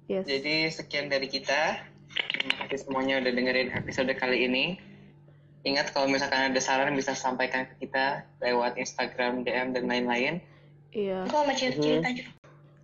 [0.06, 0.24] Yes.
[0.26, 1.82] Jadi sekian dari kita.
[2.16, 4.78] Terima kasih semuanya udah dengerin episode kali ini.
[5.66, 10.38] Ingat kalau misalkan ada saran bisa sampaikan ke kita lewat Instagram, DM, dan lain-lain.
[10.94, 11.26] Iya.
[11.26, 12.30] Aku sama cerita-cerita juga.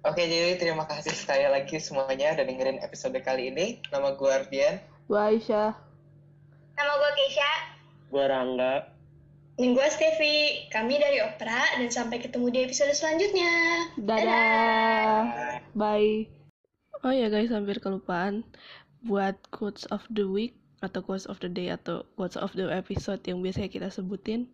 [0.02, 3.78] Oke, jadi terima kasih sekali lagi semuanya udah dengerin episode kali ini.
[3.94, 4.82] Nama gue Ardian.
[5.06, 5.78] Gua Aisyah.
[6.74, 7.52] Nama gue Keisha.
[8.10, 8.90] Gua Rangga.
[9.54, 13.54] Dan gue Stevi, kami dari Opera, dan sampai ketemu di episode selanjutnya.
[13.94, 15.62] Dadah.
[15.78, 16.41] Bye.
[17.02, 18.46] Oh ya guys, hampir kelupaan
[19.02, 20.54] buat quotes of the week
[20.86, 24.46] atau quotes of the day atau quotes of the episode yang biasanya kita sebutin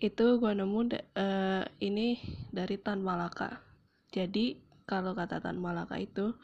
[0.00, 3.60] itu gua nemu eh, ini dari Tan Malaka.
[4.16, 6.36] Jadi kalau kata Tan Malaka itu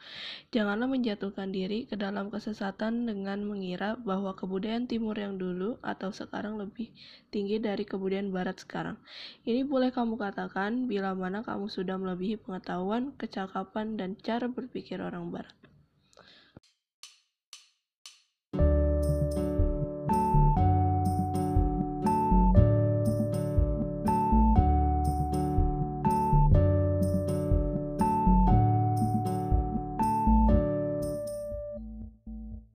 [0.49, 6.57] janganlah menjatuhkan diri ke dalam kesesatan dengan mengira bahwa kebudayaan timur yang dulu atau sekarang
[6.57, 6.89] lebih
[7.29, 8.97] tinggi dari kebudayaan barat sekarang.
[9.45, 15.29] Ini boleh kamu katakan bila mana kamu sudah melebihi pengetahuan, kecakapan, dan cara berpikir orang
[15.29, 15.60] barat.